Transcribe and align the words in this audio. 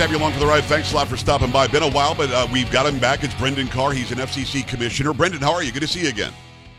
To 0.00 0.04
have 0.04 0.12
you 0.12 0.18
along 0.18 0.32
for 0.32 0.38
the 0.38 0.46
ride. 0.46 0.64
Thanks 0.64 0.92
a 0.92 0.96
lot 0.96 1.08
for 1.08 1.18
stopping 1.18 1.50
by. 1.50 1.66
Been 1.66 1.82
a 1.82 1.90
while, 1.90 2.14
but 2.14 2.30
uh, 2.30 2.48
we've 2.50 2.70
got 2.70 2.86
him 2.86 2.98
back. 2.98 3.22
It's 3.22 3.34
Brendan 3.34 3.68
Carr. 3.68 3.92
He's 3.92 4.10
an 4.10 4.16
FCC 4.16 4.66
commissioner. 4.66 5.12
Brendan, 5.12 5.42
how 5.42 5.52
are 5.52 5.62
you? 5.62 5.70
Good 5.72 5.82
to 5.82 5.86
see 5.86 6.04
you 6.04 6.08
again. 6.08 6.32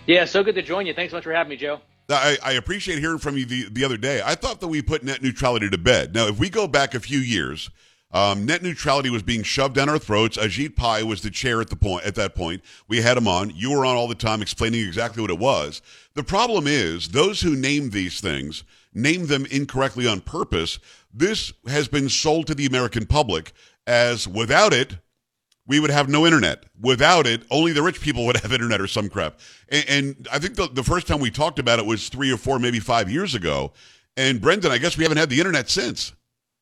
Yeah, 0.08 0.26
so 0.26 0.44
good 0.44 0.56
to 0.56 0.64
join 0.64 0.88
you. 0.88 0.96
Thanks 0.96 1.12
so 1.12 1.18
much 1.18 1.26
for 1.26 1.32
having 1.32 1.52
me, 1.52 1.56
Joe. 1.56 1.82
I, 2.10 2.40
I 2.44 2.54
appreciate 2.54 2.98
hearing 2.98 3.20
from 3.20 3.38
you 3.38 3.46
the, 3.46 3.70
the 3.70 3.84
other 3.84 3.98
day. 3.98 4.24
I 4.26 4.34
thought 4.34 4.60
that 4.62 4.70
we 4.70 4.82
put 4.82 5.04
net 5.04 5.22
neutrality 5.22 5.70
to 5.70 5.78
bed. 5.78 6.16
Now, 6.16 6.26
if 6.26 6.40
we 6.40 6.50
go 6.50 6.68
back 6.68 6.96
a 6.96 7.00
few 7.00 7.20
years, 7.20 7.70
um, 8.12 8.48
net 8.48 8.64
neutrality 8.64 9.12
was 9.12 9.22
being 9.22 9.44
shoved 9.44 9.76
down 9.76 9.88
our 9.88 10.00
throats. 10.00 10.36
Ajit 10.36 10.76
Pai 10.76 11.04
was 11.04 11.22
the 11.22 11.30
chair 11.30 11.62
at 11.62 11.70
the 11.70 11.76
point 11.76 12.06
at 12.06 12.16
that 12.16 12.34
point. 12.34 12.64
We 12.88 13.04
had 13.04 13.18
him 13.18 13.28
on. 13.28 13.52
You 13.52 13.70
were 13.70 13.86
on 13.86 13.98
all 13.98 14.08
the 14.08 14.16
time 14.16 14.42
explaining 14.42 14.84
exactly 14.84 15.22
what 15.22 15.30
it 15.30 15.38
was. 15.38 15.84
The 16.16 16.24
problem 16.24 16.66
is 16.66 17.10
those 17.10 17.42
who 17.42 17.56
name 17.56 17.92
these 17.92 18.20
things 18.20 18.64
name 18.94 19.28
them 19.28 19.46
incorrectly 19.46 20.08
on 20.08 20.22
purpose. 20.22 20.80
This 21.14 21.54
has 21.68 21.88
been 21.88 22.10
sold 22.10 22.48
to 22.48 22.56
the 22.56 22.66
American 22.66 23.06
public 23.06 23.54
as 23.88 24.28
without 24.28 24.74
it, 24.74 24.98
we 25.68 25.80
would 25.80 25.90
have 25.90 26.10
no 26.10 26.26
internet. 26.26 26.66
Without 26.80 27.28
it, 27.28 27.44
only 27.50 27.72
the 27.72 27.82
rich 27.82 28.02
people 28.02 28.26
would 28.26 28.38
have 28.42 28.52
internet 28.52 28.82
or 28.82 28.88
some 28.88 29.10
crap. 29.10 29.40
And, 29.70 29.86
and 29.88 30.28
I 30.32 30.40
think 30.40 30.56
the, 30.56 30.68
the 30.68 30.84
first 30.84 31.08
time 31.08 31.20
we 31.20 31.32
talked 31.32 31.60
about 31.60 31.80
it 31.80 31.86
was 31.86 32.10
three 32.10 32.32
or 32.32 32.38
four, 32.38 32.60
maybe 32.60 32.80
five 32.80 33.10
years 33.10 33.36
ago. 33.36 33.74
And 34.18 34.42
Brendan, 34.42 34.72
I 34.72 34.78
guess 34.78 34.98
we 34.98 35.04
haven't 35.04 35.18
had 35.18 35.30
the 35.30 35.40
internet 35.40 35.70
since. 35.70 36.14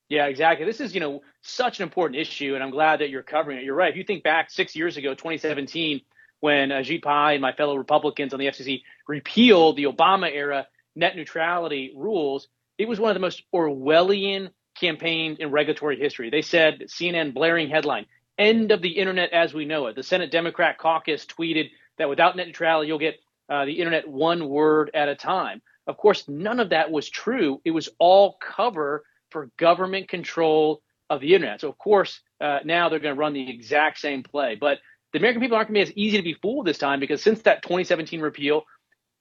Yeah, 0.10 0.26
exactly. 0.26 0.66
This 0.66 0.80
is, 0.80 0.94
you 0.94 1.00
know, 1.00 1.22
such 1.42 1.80
an 1.80 1.84
important 1.84 2.20
issue, 2.20 2.56
and 2.56 2.64
I'm 2.64 2.72
glad 2.72 3.00
that 3.00 3.10
you're 3.10 3.24
covering 3.24 3.60
it. 3.60 3.64
You're 3.64 3.76
right. 3.76 3.92
If 3.92 3.96
you 3.96 4.04
think 4.04 4.24
back 4.24 4.50
six 4.50 4.76
years 4.76 4.98
ago, 4.98 5.14
2017, 5.14 6.02
when 6.40 6.72
uh, 6.72 6.78
Ajit 6.78 7.04
Pai 7.04 7.36
and 7.36 7.42
my 7.42 7.54
fellow 7.54 7.76
Republicans 7.76 8.34
on 8.34 8.40
the 8.40 8.48
FCC 8.48 8.82
repealed 9.08 9.78
the 9.78 9.84
Obama 9.84 10.30
era 10.32 10.68
net 11.00 11.16
neutrality 11.16 11.94
rules, 11.96 12.48
it 12.78 12.88
was 12.88 13.00
one 13.00 13.10
of 13.10 13.16
the 13.16 13.22
most 13.22 13.44
Orwellian 13.54 14.50
campaigns 14.80 15.40
in 15.40 15.52
regulatory 15.52 16.00
history. 16.00 16.30
They 16.30 16.42
said, 16.42 16.84
CNN 16.88 17.34
blaring 17.34 17.70
headline, 17.70 18.06
end 18.38 18.72
of 18.72 18.82
the 18.82 18.92
internet 18.92 19.34
as 19.34 19.54
we 19.54 19.66
know 19.66 19.88
it. 19.88 19.96
The 19.96 20.04
Senate 20.04 20.32
Democrat 20.32 20.78
caucus 20.78 21.26
tweeted 21.26 21.70
that 21.98 22.10
without 22.10 22.36
net 22.36 22.48
neutrality, 22.48 22.88
you'll 22.88 23.00
get 23.00 23.20
uh, 23.50 23.66
the 23.66 23.74
internet 23.74 24.08
one 24.08 24.48
word 24.48 24.92
at 24.94 25.10
a 25.10 25.16
time. 25.16 25.62
Of 25.88 25.98
course, 25.98 26.28
none 26.28 26.60
of 26.60 26.70
that 26.70 26.92
was 26.92 27.10
true. 27.10 27.62
It 27.66 27.72
was 27.72 27.90
all 27.98 28.38
cover 28.40 29.04
for 29.32 29.50
government 29.58 30.08
control 30.08 30.82
of 31.10 31.20
the 31.22 31.34
internet. 31.34 31.62
So, 31.62 31.70
of 31.70 31.78
course, 31.78 32.22
uh, 32.40 32.60
now 32.64 32.90
they're 32.90 33.00
going 33.00 33.16
to 33.16 33.20
run 33.20 33.34
the 33.34 33.50
exact 33.50 34.00
same 34.00 34.24
play. 34.24 34.56
But 34.56 34.78
the 35.12 35.20
American 35.20 35.42
people 35.42 35.58
aren't 35.58 35.74
going 35.74 35.86
to 35.86 35.92
be 35.92 35.92
as 35.92 35.98
easy 35.98 36.18
to 36.18 36.24
be 36.24 36.36
fooled 36.36 36.68
this 36.68 36.78
time 36.78 37.00
because 37.00 37.24
since 37.24 37.42
that 37.42 37.64
2017 37.64 38.22
repeal, 38.22 38.64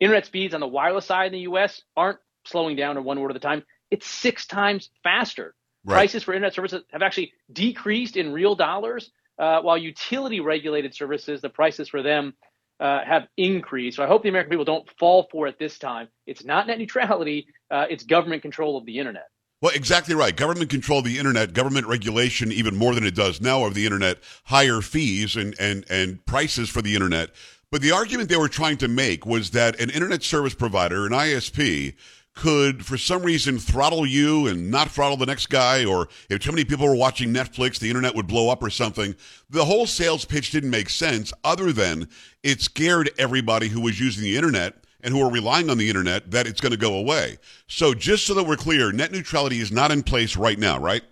internet 0.01 0.27
speeds 0.27 0.55
on 0.55 0.61
the 0.61 0.67
wireless 0.67 1.07
side 1.07 1.27
in 1.27 1.33
the 1.33 1.41
U.S. 1.41 1.83
aren't 1.97 2.19
slowing 2.45 2.77
down 2.77 2.97
to 2.97 3.03
one 3.03 3.21
word 3.21 3.31
at 3.31 3.37
a 3.37 3.41
time. 3.41 3.63
It's 3.91 4.07
six 4.07 4.47
times 4.47 4.91
faster. 5.03 5.55
Right. 5.85 5.97
Prices 5.97 6.23
for 6.23 6.35
internet 6.35 6.55
services 6.55 6.83
have 6.93 7.03
actually 7.03 7.33
decreased 7.53 8.17
in 8.17 8.33
real 8.33 8.55
dollars, 8.55 9.11
uh, 9.39 9.61
while 9.63 9.79
utility 9.79 10.41
regulated 10.41 10.95
services, 10.95 11.41
the 11.41 11.49
prices 11.49 11.89
for 11.89 12.03
them 12.03 12.35
uh, 12.81 13.05
have 13.05 13.29
increased. 13.37 13.97
So 13.97 14.05
I 14.05 14.07
hope 14.07 14.23
the 14.23 14.29
American 14.29 14.51
people 14.51 14.65
don't 14.65 14.89
fall 14.99 15.29
for 15.31 15.47
it 15.47 15.59
this 15.59 15.79
time. 15.79 16.09
It's 16.27 16.45
not 16.45 16.67
net 16.67 16.79
neutrality, 16.79 17.47
uh, 17.71 17.87
it's 17.89 18.05
government 18.05 18.43
control 18.43 18.77
of 18.77 18.85
the 18.87 18.99
internet. 18.99 19.29
Well, 19.61 19.73
exactly 19.75 20.15
right. 20.15 20.37
Government 20.37 20.71
control 20.71 21.01
of 21.01 21.05
the 21.05 21.19
internet, 21.19 21.53
government 21.53 21.89
regulation, 21.89 22.53
even 22.53 22.77
more 22.77 22.95
than 22.95 23.05
it 23.05 23.17
does 23.17 23.41
now 23.41 23.65
of 23.65 23.75
the 23.75 23.85
internet, 23.85 24.19
higher 24.45 24.81
fees 24.81 25.35
and, 25.35 25.57
and, 25.59 25.85
and 25.91 26.25
prices 26.27 26.69
for 26.69 26.81
the 26.81 26.95
internet. 26.95 27.31
But 27.71 27.83
the 27.83 27.93
argument 27.93 28.31
they 28.31 28.37
were 28.37 28.49
trying 28.49 28.79
to 28.79 28.89
make 28.89 29.27
was 29.27 29.51
that 29.51 29.79
an 29.79 29.91
internet 29.91 30.23
service 30.23 30.55
provider, 30.55 31.05
an 31.05 31.13
ISP, 31.13 31.95
could, 32.35 32.87
for 32.87 32.97
some 32.97 33.23
reason, 33.23 33.59
throttle 33.59 34.07
you 34.07 34.47
and 34.47 34.71
not 34.71 34.91
throttle 34.91 35.17
the 35.17 35.27
next 35.27 35.49
guy, 35.49 35.85
or 35.85 36.09
if 36.31 36.39
too 36.39 36.53
many 36.53 36.65
people 36.65 36.87
were 36.87 36.95
watching 36.95 37.35
Netflix, 37.35 37.79
the 37.79 37.89
internet 37.89 38.15
would 38.15 38.29
blow 38.29 38.49
up 38.49 38.63
or 38.63 38.71
something. 38.71 39.15
The 39.51 39.65
whole 39.65 39.87
sales 39.87 40.25
pitch 40.25 40.53
didn't 40.53 40.71
make 40.71 40.89
sense, 40.89 41.33
other 41.45 41.73
than 41.73 42.09
it 42.43 42.63
scared 42.63 43.11
everybody 43.19 43.69
who 43.69 43.81
was 43.81 43.99
using 43.99 44.23
the 44.23 44.37
internet 44.37 44.85
and 45.03 45.13
who 45.13 45.21
are 45.21 45.31
relying 45.31 45.69
on 45.69 45.79
the 45.79 45.89
internet 45.89 46.31
that 46.31 46.47
it's 46.47 46.61
going 46.61 46.73
to 46.73 46.79
go 46.79 46.95
away. 46.95 47.39
So, 47.67 47.93
just 47.93 48.25
so 48.25 48.35
that 48.35 48.45
we're 48.45 48.57
clear, 48.57 48.93
net 48.93 49.13
neutrality 49.13 49.61
is 49.61 49.73
not 49.73 49.91
in 49.91 50.03
place 50.03 50.37
right 50.37 50.59
now, 50.59 50.79
right? 50.79 51.03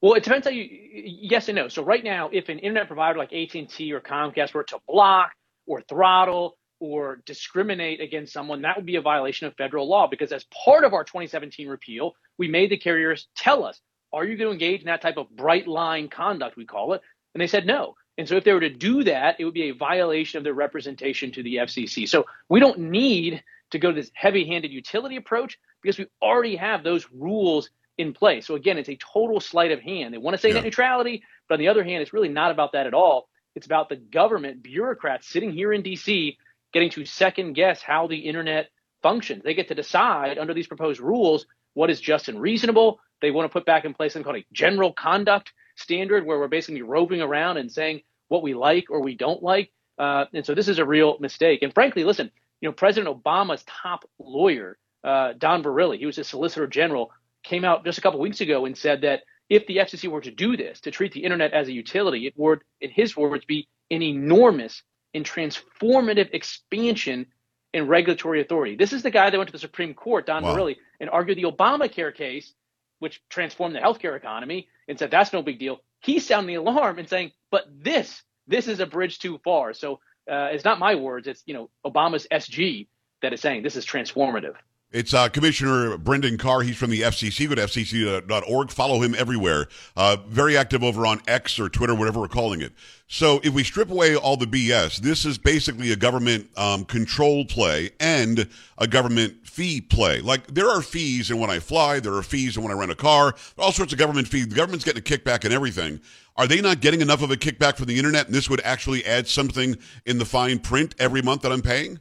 Well, 0.00 0.14
it 0.14 0.22
depends 0.22 0.46
how 0.46 0.52
you. 0.52 0.68
Yes 0.92 1.48
and 1.48 1.56
no. 1.56 1.68
So 1.68 1.82
right 1.82 2.02
now, 2.02 2.30
if 2.32 2.48
an 2.48 2.58
internet 2.58 2.86
provider 2.88 3.18
like 3.18 3.32
AT 3.32 3.54
and 3.54 3.68
T 3.68 3.92
or 3.92 4.00
Comcast 4.00 4.54
were 4.54 4.64
to 4.64 4.78
block 4.88 5.32
or 5.70 5.80
throttle 5.82 6.56
or 6.80 7.22
discriminate 7.26 8.00
against 8.00 8.32
someone, 8.32 8.62
that 8.62 8.76
would 8.76 8.86
be 8.86 8.96
a 8.96 9.00
violation 9.00 9.46
of 9.46 9.54
federal 9.54 9.88
law 9.88 10.08
because 10.08 10.32
as 10.32 10.44
part 10.64 10.82
of 10.82 10.92
our 10.92 11.04
2017 11.04 11.68
repeal, 11.68 12.14
we 12.38 12.48
made 12.48 12.70
the 12.70 12.76
carriers 12.76 13.28
tell 13.36 13.64
us, 13.64 13.80
are 14.12 14.24
you 14.24 14.36
going 14.36 14.48
to 14.48 14.52
engage 14.52 14.80
in 14.80 14.86
that 14.86 15.00
type 15.00 15.16
of 15.16 15.30
bright 15.30 15.68
line 15.68 16.08
conduct, 16.08 16.56
we 16.56 16.64
call 16.64 16.94
it? 16.94 17.02
And 17.34 17.40
they 17.40 17.46
said 17.46 17.66
no. 17.66 17.94
And 18.18 18.28
so 18.28 18.36
if 18.36 18.42
they 18.42 18.52
were 18.52 18.60
to 18.60 18.68
do 18.68 19.04
that, 19.04 19.36
it 19.38 19.44
would 19.44 19.54
be 19.54 19.68
a 19.68 19.74
violation 19.74 20.38
of 20.38 20.44
their 20.44 20.54
representation 20.54 21.30
to 21.32 21.42
the 21.44 21.56
FCC. 21.56 22.08
So 22.08 22.26
we 22.48 22.58
don't 22.58 22.78
need 22.78 23.44
to 23.70 23.78
go 23.78 23.90
to 23.90 23.94
this 23.94 24.10
heavy 24.14 24.44
handed 24.44 24.72
utility 24.72 25.14
approach 25.14 25.56
because 25.82 25.98
we 25.98 26.06
already 26.20 26.56
have 26.56 26.82
those 26.82 27.06
rules 27.12 27.70
in 27.98 28.12
place. 28.12 28.46
So 28.46 28.56
again, 28.56 28.78
it's 28.78 28.88
a 28.88 28.96
total 28.96 29.38
sleight 29.38 29.70
of 29.70 29.80
hand. 29.80 30.12
They 30.12 30.18
want 30.18 30.34
to 30.34 30.40
say 30.40 30.48
yeah. 30.48 30.54
net 30.54 30.64
neutrality, 30.64 31.22
but 31.48 31.54
on 31.54 31.60
the 31.60 31.68
other 31.68 31.84
hand, 31.84 32.02
it's 32.02 32.12
really 32.12 32.28
not 32.28 32.50
about 32.50 32.72
that 32.72 32.88
at 32.88 32.94
all. 32.94 33.28
It's 33.54 33.66
about 33.66 33.88
the 33.88 33.96
government 33.96 34.62
bureaucrats 34.62 35.28
sitting 35.28 35.52
here 35.52 35.72
in 35.72 35.82
DC 35.82 36.36
getting 36.72 36.90
to 36.90 37.04
second 37.04 37.54
guess 37.54 37.82
how 37.82 38.06
the 38.06 38.18
internet 38.18 38.68
functions. 39.02 39.42
They 39.42 39.54
get 39.54 39.68
to 39.68 39.74
decide 39.74 40.38
under 40.38 40.54
these 40.54 40.66
proposed 40.66 41.00
rules 41.00 41.46
what 41.74 41.90
is 41.90 42.00
just 42.00 42.28
and 42.28 42.40
reasonable. 42.40 43.00
They 43.20 43.30
want 43.30 43.50
to 43.50 43.52
put 43.52 43.66
back 43.66 43.84
in 43.84 43.94
place 43.94 44.12
something 44.12 44.24
called 44.24 44.42
a 44.42 44.54
general 44.54 44.92
conduct 44.92 45.52
standard 45.76 46.26
where 46.26 46.38
we're 46.38 46.48
basically 46.48 46.82
roving 46.82 47.20
around 47.20 47.56
and 47.56 47.70
saying 47.70 48.02
what 48.28 48.42
we 48.42 48.54
like 48.54 48.86
or 48.90 49.02
we 49.02 49.16
don't 49.16 49.42
like. 49.42 49.70
Uh, 49.98 50.24
and 50.32 50.46
so 50.46 50.54
this 50.54 50.68
is 50.68 50.78
a 50.78 50.84
real 50.84 51.18
mistake. 51.20 51.62
And 51.62 51.74
frankly, 51.74 52.04
listen, 52.04 52.30
you 52.60 52.68
know, 52.68 52.72
President 52.72 53.22
Obama's 53.22 53.64
top 53.66 54.04
lawyer, 54.18 54.78
uh, 55.04 55.32
Don 55.36 55.62
Verrilli, 55.62 55.98
he 55.98 56.06
was 56.06 56.18
a 56.18 56.24
solicitor 56.24 56.66
general, 56.66 57.10
came 57.42 57.64
out 57.64 57.84
just 57.84 57.98
a 57.98 58.00
couple 58.00 58.20
weeks 58.20 58.40
ago 58.40 58.66
and 58.66 58.76
said 58.76 59.02
that 59.02 59.22
if 59.50 59.66
the 59.66 59.78
FCC 59.78 60.08
were 60.08 60.20
to 60.20 60.30
do 60.30 60.56
this, 60.56 60.80
to 60.82 60.92
treat 60.92 61.12
the 61.12 61.24
internet 61.24 61.52
as 61.52 61.68
a 61.68 61.72
utility, 61.72 62.26
it 62.26 62.34
would, 62.36 62.60
in 62.80 62.90
his 62.90 63.16
words, 63.16 63.44
be 63.44 63.68
an 63.90 64.00
enormous 64.00 64.82
and 65.12 65.24
transformative 65.24 66.32
expansion 66.32 67.26
in 67.74 67.88
regulatory 67.88 68.40
authority. 68.40 68.76
This 68.76 68.92
is 68.92 69.02
the 69.02 69.10
guy 69.10 69.28
that 69.28 69.36
went 69.36 69.48
to 69.48 69.52
the 69.52 69.58
Supreme 69.58 69.92
Court, 69.92 70.26
Don 70.26 70.44
wow. 70.44 70.56
Verrilli, 70.56 70.76
and 71.00 71.10
argued 71.10 71.36
the 71.36 71.50
Obamacare 71.50 72.14
case, 72.14 72.54
which 73.00 73.20
transformed 73.28 73.74
the 73.74 73.80
healthcare 73.80 74.16
economy, 74.16 74.68
and 74.88 74.98
said 74.98 75.10
that's 75.10 75.32
no 75.32 75.42
big 75.42 75.58
deal. 75.58 75.78
He's 76.00 76.26
sounding 76.26 76.54
the 76.54 76.60
alarm 76.60 76.98
and 76.98 77.08
saying, 77.08 77.32
but 77.50 77.64
this, 77.68 78.22
this 78.46 78.68
is 78.68 78.78
a 78.80 78.86
bridge 78.86 79.18
too 79.18 79.40
far. 79.44 79.74
So 79.74 80.00
uh, 80.30 80.48
it's 80.52 80.64
not 80.64 80.78
my 80.78 80.94
words; 80.94 81.26
it's 81.26 81.42
you 81.46 81.54
know 81.54 81.70
Obama's 81.84 82.26
SG 82.30 82.88
that 83.22 83.32
is 83.32 83.40
saying 83.40 83.62
this 83.62 83.76
is 83.76 83.84
transformative. 83.84 84.54
It's 84.92 85.14
uh, 85.14 85.28
Commissioner 85.28 85.96
Brendan 85.98 86.36
Carr. 86.36 86.62
He's 86.62 86.76
from 86.76 86.90
the 86.90 87.02
FCC. 87.02 87.48
Go 87.48 87.54
to 87.54 87.62
FCC.org. 87.62 88.70
Follow 88.72 89.00
him 89.00 89.14
everywhere. 89.16 89.68
Uh, 89.96 90.16
very 90.26 90.56
active 90.56 90.82
over 90.82 91.06
on 91.06 91.20
X 91.28 91.60
or 91.60 91.68
Twitter, 91.68 91.94
whatever 91.94 92.18
we're 92.18 92.26
calling 92.26 92.60
it. 92.60 92.72
So 93.06 93.40
if 93.44 93.54
we 93.54 93.62
strip 93.62 93.88
away 93.88 94.16
all 94.16 94.36
the 94.36 94.46
BS, 94.46 94.96
this 94.96 95.24
is 95.24 95.38
basically 95.38 95.92
a 95.92 95.96
government 95.96 96.50
um, 96.56 96.84
control 96.84 97.44
play 97.44 97.90
and 98.00 98.48
a 98.78 98.88
government 98.88 99.46
fee 99.46 99.80
play. 99.80 100.20
Like 100.20 100.48
there 100.48 100.68
are 100.68 100.82
fees, 100.82 101.30
and 101.30 101.40
when 101.40 101.50
I 101.50 101.60
fly, 101.60 102.00
there 102.00 102.14
are 102.14 102.22
fees, 102.24 102.56
and 102.56 102.64
when 102.64 102.74
I 102.74 102.78
rent 102.78 102.90
a 102.90 102.96
car, 102.96 103.36
all 103.58 103.70
sorts 103.70 103.92
of 103.92 103.98
government 103.98 104.26
fees. 104.26 104.48
The 104.48 104.56
government's 104.56 104.84
getting 104.84 105.00
a 105.00 105.04
kickback 105.04 105.44
and 105.44 105.54
everything. 105.54 106.00
Are 106.36 106.48
they 106.48 106.60
not 106.60 106.80
getting 106.80 107.00
enough 107.00 107.22
of 107.22 107.30
a 107.30 107.36
kickback 107.36 107.76
from 107.76 107.86
the 107.86 107.96
internet, 107.96 108.26
and 108.26 108.34
this 108.34 108.50
would 108.50 108.60
actually 108.62 109.04
add 109.04 109.28
something 109.28 109.76
in 110.04 110.18
the 110.18 110.24
fine 110.24 110.58
print 110.58 110.96
every 110.98 111.22
month 111.22 111.42
that 111.42 111.52
I'm 111.52 111.62
paying? 111.62 112.00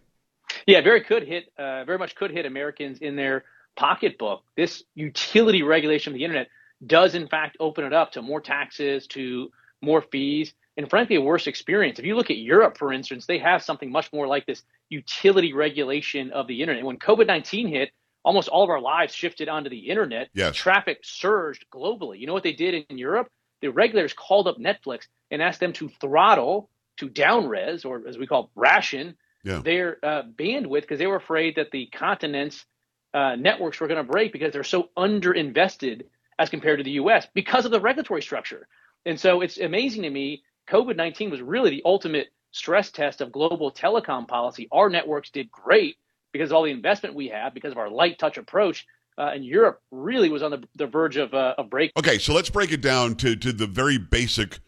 Yeah, 0.65 0.81
very 0.81 1.01
could 1.01 1.27
hit, 1.27 1.51
uh, 1.57 1.83
very 1.85 1.97
much 1.97 2.15
could 2.15 2.31
hit 2.31 2.45
Americans 2.45 2.99
in 2.99 3.15
their 3.15 3.45
pocketbook. 3.75 4.43
This 4.55 4.83
utility 4.95 5.63
regulation 5.63 6.13
of 6.13 6.17
the 6.17 6.23
internet 6.23 6.47
does, 6.85 7.15
in 7.15 7.27
fact, 7.27 7.57
open 7.59 7.85
it 7.85 7.93
up 7.93 8.13
to 8.13 8.21
more 8.21 8.41
taxes, 8.41 9.07
to 9.07 9.51
more 9.81 10.01
fees, 10.01 10.53
and 10.77 10.89
frankly, 10.89 11.15
a 11.17 11.21
worse 11.21 11.47
experience. 11.47 11.99
If 11.99 12.05
you 12.05 12.15
look 12.15 12.29
at 12.29 12.37
Europe, 12.37 12.77
for 12.77 12.93
instance, 12.93 13.25
they 13.25 13.37
have 13.39 13.63
something 13.63 13.91
much 13.91 14.11
more 14.13 14.27
like 14.27 14.45
this 14.45 14.63
utility 14.89 15.53
regulation 15.53 16.31
of 16.31 16.47
the 16.47 16.61
internet. 16.61 16.85
When 16.85 16.97
COVID 16.97 17.27
19 17.27 17.67
hit, 17.67 17.91
almost 18.23 18.47
all 18.47 18.63
of 18.63 18.69
our 18.69 18.81
lives 18.81 19.13
shifted 19.13 19.49
onto 19.49 19.69
the 19.69 19.89
internet. 19.89 20.29
Yes. 20.33 20.55
Traffic 20.55 20.99
surged 21.03 21.65
globally. 21.73 22.19
You 22.19 22.27
know 22.27 22.33
what 22.33 22.43
they 22.43 22.53
did 22.53 22.85
in 22.89 22.97
Europe? 22.97 23.29
The 23.61 23.69
regulators 23.69 24.13
called 24.13 24.47
up 24.47 24.57
Netflix 24.57 25.07
and 25.31 25.41
asked 25.41 25.59
them 25.59 25.73
to 25.73 25.89
throttle, 26.01 26.69
to 26.97 27.09
downres, 27.09 27.85
or 27.85 28.07
as 28.07 28.17
we 28.17 28.27
call 28.27 28.49
ration, 28.55 29.15
yeah. 29.49 29.61
their 29.63 29.97
uh, 30.03 30.23
bandwidth 30.23 30.81
because 30.81 30.99
they 30.99 31.07
were 31.07 31.15
afraid 31.15 31.55
that 31.55 31.71
the 31.71 31.87
continent's 31.87 32.65
uh, 33.13 33.35
networks 33.35 33.79
were 33.79 33.87
going 33.87 34.05
to 34.05 34.11
break 34.11 34.31
because 34.31 34.53
they're 34.53 34.63
so 34.63 34.89
underinvested 34.97 36.03
as 36.37 36.49
compared 36.49 36.79
to 36.79 36.83
the 36.83 36.91
U.S. 36.91 37.27
because 37.33 37.65
of 37.65 37.71
the 37.71 37.81
regulatory 37.81 38.21
structure. 38.21 38.67
And 39.05 39.19
so 39.19 39.41
it's 39.41 39.57
amazing 39.57 40.03
to 40.03 40.09
me. 40.09 40.43
COVID 40.69 40.95
19 40.95 41.31
was 41.31 41.41
really 41.41 41.71
the 41.71 41.81
ultimate 41.85 42.27
stress 42.51 42.91
test 42.91 43.21
of 43.21 43.31
global 43.31 43.71
telecom 43.71 44.27
policy. 44.27 44.67
Our 44.71 44.89
networks 44.89 45.31
did 45.31 45.51
great 45.51 45.97
because 46.31 46.51
of 46.51 46.55
all 46.55 46.63
the 46.63 46.71
investment 46.71 47.15
we 47.15 47.29
have, 47.29 47.53
because 47.53 47.71
of 47.71 47.77
our 47.77 47.89
light 47.89 48.19
touch 48.19 48.37
approach. 48.37 48.85
uh, 49.17 49.31
and 49.33 49.43
Europe 49.43 49.81
really 49.91 50.29
was 50.29 50.43
on 50.43 50.51
the, 50.51 50.63
the 50.75 50.87
verge 50.87 51.17
of 51.17 51.33
uh, 51.33 51.55
a 51.57 51.63
break. 51.63 51.91
Okay, 51.97 52.19
so 52.19 52.33
let's 52.33 52.49
break 52.49 52.71
it 52.71 52.81
down 52.81 53.15
to 53.15 53.35
to 53.35 53.51
the 53.51 53.67
very 53.67 53.97
basic 53.97 54.59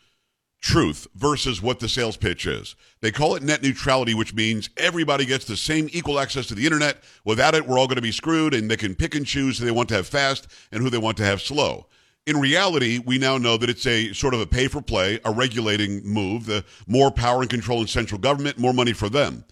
truth 0.61 1.07
versus 1.15 1.61
what 1.61 1.79
the 1.79 1.89
sales 1.89 2.15
pitch 2.15 2.45
is. 2.45 2.75
They 3.01 3.11
call 3.11 3.35
it 3.35 3.43
net 3.43 3.63
neutrality, 3.63 4.13
which 4.13 4.33
means 4.33 4.69
everybody 4.77 5.25
gets 5.25 5.45
the 5.45 5.57
same 5.57 5.89
equal 5.91 6.19
access 6.19 6.45
to 6.47 6.55
the 6.55 6.65
internet. 6.65 7.03
Without 7.25 7.55
it, 7.55 7.67
we're 7.67 7.79
all 7.79 7.87
going 7.87 7.95
to 7.95 8.01
be 8.01 8.11
screwed, 8.11 8.53
and 8.53 8.69
they 8.69 8.77
can 8.77 8.95
pick 8.95 9.15
and 9.15 9.25
choose 9.25 9.57
who 9.57 9.65
they 9.65 9.71
want 9.71 9.89
to 9.89 9.95
have 9.95 10.07
fast 10.07 10.47
and 10.71 10.81
who 10.81 10.89
they 10.89 10.97
want 10.99 11.17
to 11.17 11.25
have 11.25 11.41
slow. 11.41 11.87
In 12.27 12.39
reality, 12.39 12.99
we 13.03 13.17
now 13.17 13.39
know 13.39 13.57
that 13.57 13.69
it's 13.69 13.87
a 13.87 14.13
sort 14.13 14.35
of 14.35 14.39
a 14.39 14.45
pay 14.45 14.67
for 14.67 14.81
play, 14.81 15.19
a 15.25 15.31
regulating 15.31 16.05
move, 16.05 16.45
the 16.45 16.63
more 16.85 17.09
power 17.09 17.41
and 17.41 17.49
control 17.49 17.81
in 17.81 17.87
central 17.87 18.21
government, 18.21 18.59
more 18.59 18.73
money 18.73 18.93
for 18.93 19.09
them. 19.09 19.43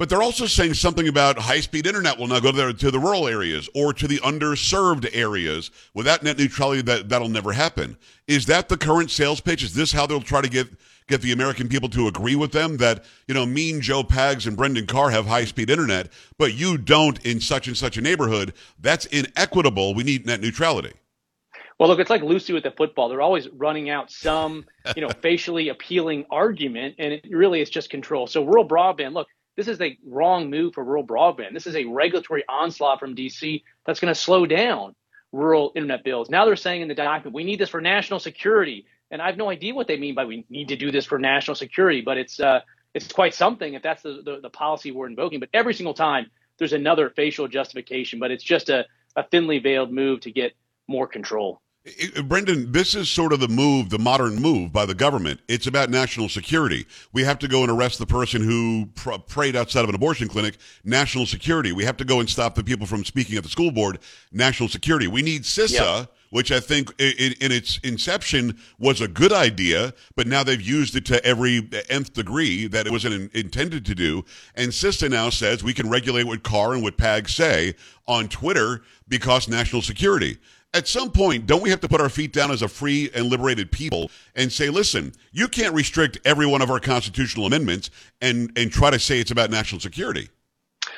But 0.00 0.08
they're 0.08 0.22
also 0.22 0.46
saying 0.46 0.72
something 0.72 1.08
about 1.08 1.36
high 1.36 1.60
speed 1.60 1.86
internet 1.86 2.18
will 2.18 2.26
now 2.26 2.40
go 2.40 2.50
to 2.50 2.56
the, 2.56 2.72
to 2.72 2.90
the 2.90 2.98
rural 2.98 3.28
areas 3.28 3.68
or 3.74 3.92
to 3.92 4.08
the 4.08 4.16
underserved 4.20 5.06
areas. 5.12 5.70
Without 5.92 6.22
net 6.22 6.38
neutrality, 6.38 6.80
that, 6.80 7.10
that'll 7.10 7.28
never 7.28 7.52
happen. 7.52 7.98
Is 8.26 8.46
that 8.46 8.70
the 8.70 8.78
current 8.78 9.10
sales 9.10 9.42
pitch? 9.42 9.62
Is 9.62 9.74
this 9.74 9.92
how 9.92 10.06
they'll 10.06 10.22
try 10.22 10.40
to 10.40 10.48
get, 10.48 10.68
get 11.06 11.20
the 11.20 11.32
American 11.32 11.68
people 11.68 11.90
to 11.90 12.08
agree 12.08 12.34
with 12.34 12.50
them 12.50 12.78
that, 12.78 13.04
you 13.28 13.34
know, 13.34 13.44
mean 13.44 13.82
Joe 13.82 14.02
Pags 14.02 14.46
and 14.46 14.56
Brendan 14.56 14.86
Carr 14.86 15.10
have 15.10 15.26
high 15.26 15.44
speed 15.44 15.68
internet, 15.68 16.08
but 16.38 16.54
you 16.54 16.78
don't 16.78 17.22
in 17.26 17.38
such 17.38 17.66
and 17.66 17.76
such 17.76 17.98
a 17.98 18.00
neighborhood? 18.00 18.54
That's 18.78 19.04
inequitable. 19.04 19.92
We 19.92 20.04
need 20.04 20.24
net 20.24 20.40
neutrality. 20.40 20.94
Well, 21.78 21.90
look, 21.90 21.98
it's 21.98 22.08
like 22.08 22.22
Lucy 22.22 22.54
with 22.54 22.62
the 22.62 22.70
football. 22.70 23.10
They're 23.10 23.20
always 23.20 23.48
running 23.50 23.90
out 23.90 24.10
some, 24.10 24.64
you 24.96 25.02
know, 25.02 25.10
facially 25.20 25.68
appealing 25.68 26.24
argument, 26.30 26.94
and 26.98 27.12
it 27.12 27.26
really 27.30 27.60
is 27.60 27.68
just 27.68 27.90
control. 27.90 28.26
So 28.26 28.42
rural 28.44 28.66
broadband, 28.66 29.12
look, 29.12 29.28
this 29.56 29.68
is 29.68 29.80
a 29.80 29.98
wrong 30.06 30.50
move 30.50 30.74
for 30.74 30.84
rural 30.84 31.06
broadband. 31.06 31.52
This 31.52 31.66
is 31.66 31.76
a 31.76 31.84
regulatory 31.84 32.44
onslaught 32.48 33.00
from 33.00 33.14
DC 33.14 33.62
that's 33.84 34.00
going 34.00 34.12
to 34.12 34.18
slow 34.18 34.46
down 34.46 34.94
rural 35.32 35.72
internet 35.74 36.04
bills. 36.04 36.30
Now 36.30 36.44
they're 36.44 36.56
saying 36.56 36.82
in 36.82 36.88
the 36.88 36.94
document, 36.94 37.34
we 37.34 37.44
need 37.44 37.60
this 37.60 37.68
for 37.68 37.80
national 37.80 38.20
security. 38.20 38.86
And 39.10 39.20
I 39.20 39.26
have 39.26 39.36
no 39.36 39.50
idea 39.50 39.74
what 39.74 39.88
they 39.88 39.96
mean 39.96 40.14
by 40.14 40.24
we 40.24 40.44
need 40.48 40.68
to 40.68 40.76
do 40.76 40.90
this 40.90 41.04
for 41.04 41.18
national 41.18 41.56
security, 41.56 42.00
but 42.00 42.16
it's 42.16 42.38
uh, 42.38 42.60
it's 42.94 43.12
quite 43.12 43.34
something 43.34 43.74
if 43.74 43.82
that's 43.82 44.02
the, 44.02 44.22
the, 44.24 44.40
the 44.40 44.50
policy 44.50 44.90
we're 44.90 45.06
invoking. 45.06 45.40
But 45.40 45.50
every 45.52 45.74
single 45.74 45.94
time 45.94 46.30
there's 46.58 46.72
another 46.72 47.10
facial 47.10 47.48
justification, 47.48 48.18
but 48.18 48.30
it's 48.30 48.44
just 48.44 48.68
a, 48.68 48.86
a 49.16 49.24
thinly 49.24 49.58
veiled 49.58 49.92
move 49.92 50.20
to 50.20 50.32
get 50.32 50.52
more 50.86 51.06
control. 51.06 51.60
Brendan, 52.24 52.72
this 52.72 52.94
is 52.94 53.08
sort 53.08 53.32
of 53.32 53.40
the 53.40 53.48
move, 53.48 53.88
the 53.88 53.98
modern 53.98 54.36
move 54.36 54.70
by 54.70 54.84
the 54.84 54.94
government. 54.94 55.40
It's 55.48 55.66
about 55.66 55.88
national 55.88 56.28
security. 56.28 56.86
We 57.12 57.24
have 57.24 57.38
to 57.38 57.48
go 57.48 57.62
and 57.62 57.70
arrest 57.70 57.98
the 57.98 58.06
person 58.06 58.42
who 58.42 58.86
pr- 58.94 59.16
prayed 59.26 59.56
outside 59.56 59.84
of 59.84 59.88
an 59.88 59.94
abortion 59.94 60.28
clinic. 60.28 60.58
National 60.84 61.24
security. 61.24 61.72
We 61.72 61.84
have 61.84 61.96
to 61.96 62.04
go 62.04 62.20
and 62.20 62.28
stop 62.28 62.54
the 62.54 62.62
people 62.62 62.86
from 62.86 63.04
speaking 63.04 63.38
at 63.38 63.44
the 63.44 63.48
school 63.48 63.70
board. 63.70 63.98
National 64.30 64.68
security. 64.68 65.08
We 65.08 65.22
need 65.22 65.42
CISA. 65.42 66.00
Yep. 66.00 66.12
Which 66.32 66.52
I 66.52 66.60
think 66.60 66.94
in, 67.00 67.32
in 67.40 67.50
its 67.50 67.80
inception 67.82 68.56
was 68.78 69.00
a 69.00 69.08
good 69.08 69.32
idea, 69.32 69.92
but 70.14 70.28
now 70.28 70.44
they've 70.44 70.60
used 70.60 70.94
it 70.94 71.04
to 71.06 71.24
every 71.24 71.68
nth 71.88 72.12
degree 72.12 72.68
that 72.68 72.86
it 72.86 72.92
wasn't 72.92 73.34
intended 73.34 73.84
to 73.86 73.96
do. 73.96 74.24
And 74.54 74.70
CISA 74.70 75.10
now 75.10 75.30
says 75.30 75.64
we 75.64 75.74
can 75.74 75.90
regulate 75.90 76.28
what 76.28 76.44
Carr 76.44 76.74
and 76.74 76.84
what 76.84 76.96
PAG 76.96 77.28
say 77.28 77.74
on 78.06 78.28
Twitter 78.28 78.82
because 79.08 79.48
national 79.48 79.82
security 79.82 80.38
at 80.72 80.86
some 80.86 81.10
point, 81.10 81.46
don't 81.46 81.62
we 81.62 81.70
have 81.70 81.80
to 81.80 81.88
put 81.88 82.00
our 82.00 82.08
feet 82.08 82.32
down 82.32 82.50
as 82.50 82.62
a 82.62 82.68
free 82.68 83.10
and 83.14 83.26
liberated 83.26 83.72
people 83.72 84.10
and 84.36 84.52
say, 84.52 84.70
listen, 84.70 85.12
you 85.32 85.48
can't 85.48 85.74
restrict 85.74 86.18
every 86.24 86.46
one 86.46 86.62
of 86.62 86.70
our 86.70 86.78
constitutional 86.78 87.46
amendments 87.46 87.90
and, 88.20 88.52
and 88.56 88.70
try 88.70 88.90
to 88.90 88.98
say 88.98 89.18
it's 89.18 89.32
about 89.32 89.50
national 89.50 89.80
security? 89.80 90.28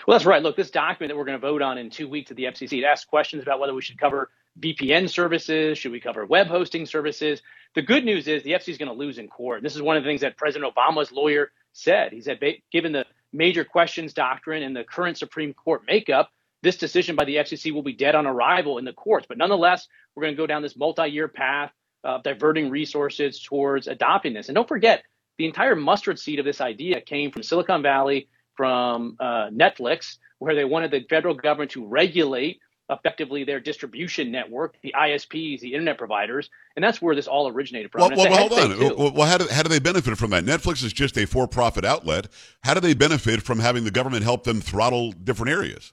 Well, 0.07 0.17
that's 0.17 0.27
right. 0.27 0.43
Look, 0.43 0.57
this 0.57 0.71
document 0.71 1.11
that 1.11 1.17
we're 1.17 1.25
going 1.25 1.41
to 1.41 1.47
vote 1.47 1.63
on 1.63 1.79
in 1.79 1.89
two 1.89 2.09
weeks 2.09 2.31
at 2.31 2.37
the 2.37 2.45
FCC, 2.45 2.79
it 2.79 2.85
asks 2.85 3.07
questions 3.07 3.43
about 3.43 3.61
whether 3.61 3.73
we 3.73 3.83
should 3.83 3.99
cover 3.99 4.31
VPN 4.61 5.09
services, 5.09 5.79
should 5.79 5.93
we 5.93 6.01
cover 6.01 6.27
web 6.27 6.49
hosting 6.49 6.85
services. 6.85 7.41
The 7.75 7.83
good 7.83 8.05
news 8.05 8.29
is 8.29 8.43
the 8.43 8.53
FCC 8.53 8.69
is 8.71 8.79
going 8.79 8.91
to 8.91 8.95
lose 8.95 9.17
in 9.17 9.29
court. 9.29 9.63
This 9.63 9.75
is 9.75 9.81
one 9.81 9.97
of 9.97 10.03
the 10.03 10.09
things 10.09 10.21
that 10.21 10.37
President 10.37 10.75
Obama's 10.75 11.11
lawyer 11.11 11.51
said. 11.73 12.13
He 12.13 12.21
said, 12.21 12.39
given 12.71 12.93
the 12.93 13.07
major 13.33 13.65
questions 13.65 14.13
doctrine 14.13 14.63
and 14.63 14.77
the 14.77 14.85
current 14.85 15.17
Supreme 15.17 15.55
Court 15.55 15.83
makeup, 15.87 16.31
this 16.63 16.77
decision 16.77 17.17
by 17.17 17.25
the 17.25 17.37
FCC 17.37 17.73
will 17.73 17.83
be 17.83 17.93
dead 17.93 18.15
on 18.15 18.27
arrival 18.27 18.79
in 18.79 18.85
the 18.85 18.93
courts. 18.93 19.27
But 19.29 19.39
nonetheless, 19.39 19.89
we're 20.15 20.23
going 20.23 20.35
to 20.35 20.41
go 20.41 20.47
down 20.47 20.63
this 20.63 20.77
multi-year 20.77 21.29
path 21.29 21.73
of 22.05 22.23
diverting 22.23 22.71
resources 22.71 23.41
towards 23.43 23.87
adopting 23.87 24.33
this. 24.33 24.49
And 24.49 24.55
don't 24.55 24.69
forget, 24.69 25.03
the 25.39 25.47
entire 25.47 25.77
mustard 25.77 26.19
seed 26.19 26.39
of 26.39 26.45
this 26.45 26.61
idea 26.61 27.01
came 27.01 27.31
from 27.31 27.43
Silicon 27.43 27.83
Valley, 27.83 28.29
from 28.57 29.17
uh, 29.19 29.49
Netflix, 29.51 30.19
where 30.39 30.55
they 30.55 30.65
wanted 30.65 30.91
the 30.91 31.05
federal 31.09 31.35
government 31.35 31.71
to 31.73 31.87
regulate 31.87 32.61
effectively 32.91 33.45
their 33.45 33.61
distribution 33.61 34.31
network, 34.31 34.77
the 34.83 34.95
ISPs, 34.99 35.61
the 35.61 35.73
internet 35.73 35.97
providers, 35.97 36.51
and 36.77 36.85
that's 36.85 37.01
where 37.01 37.15
this 37.15 37.27
all 37.27 37.49
originated 37.49 37.91
from. 37.91 38.01
Well, 38.01 38.11
well, 38.11 38.31
well 38.31 38.49
hold 38.49 38.99
on. 38.99 39.15
Well, 39.15 39.27
how 39.27 39.39
do, 39.39 39.47
how 39.51 39.63
do 39.63 39.69
they 39.69 39.79
benefit 39.79 40.19
from 40.19 40.31
that? 40.31 40.45
Netflix 40.45 40.85
is 40.85 40.93
just 40.93 41.17
a 41.17 41.27
for-profit 41.27 41.85
outlet. 41.85 42.29
How 42.63 42.75
do 42.75 42.81
they 42.81 42.95
benefit 42.95 43.43
from 43.43 43.61
having 43.61 43.85
the 43.85 43.91
government 43.91 44.25
help 44.25 44.45
them 44.45 44.61
throttle 44.61 45.13
different 45.13 45.53
areas? 45.53 45.93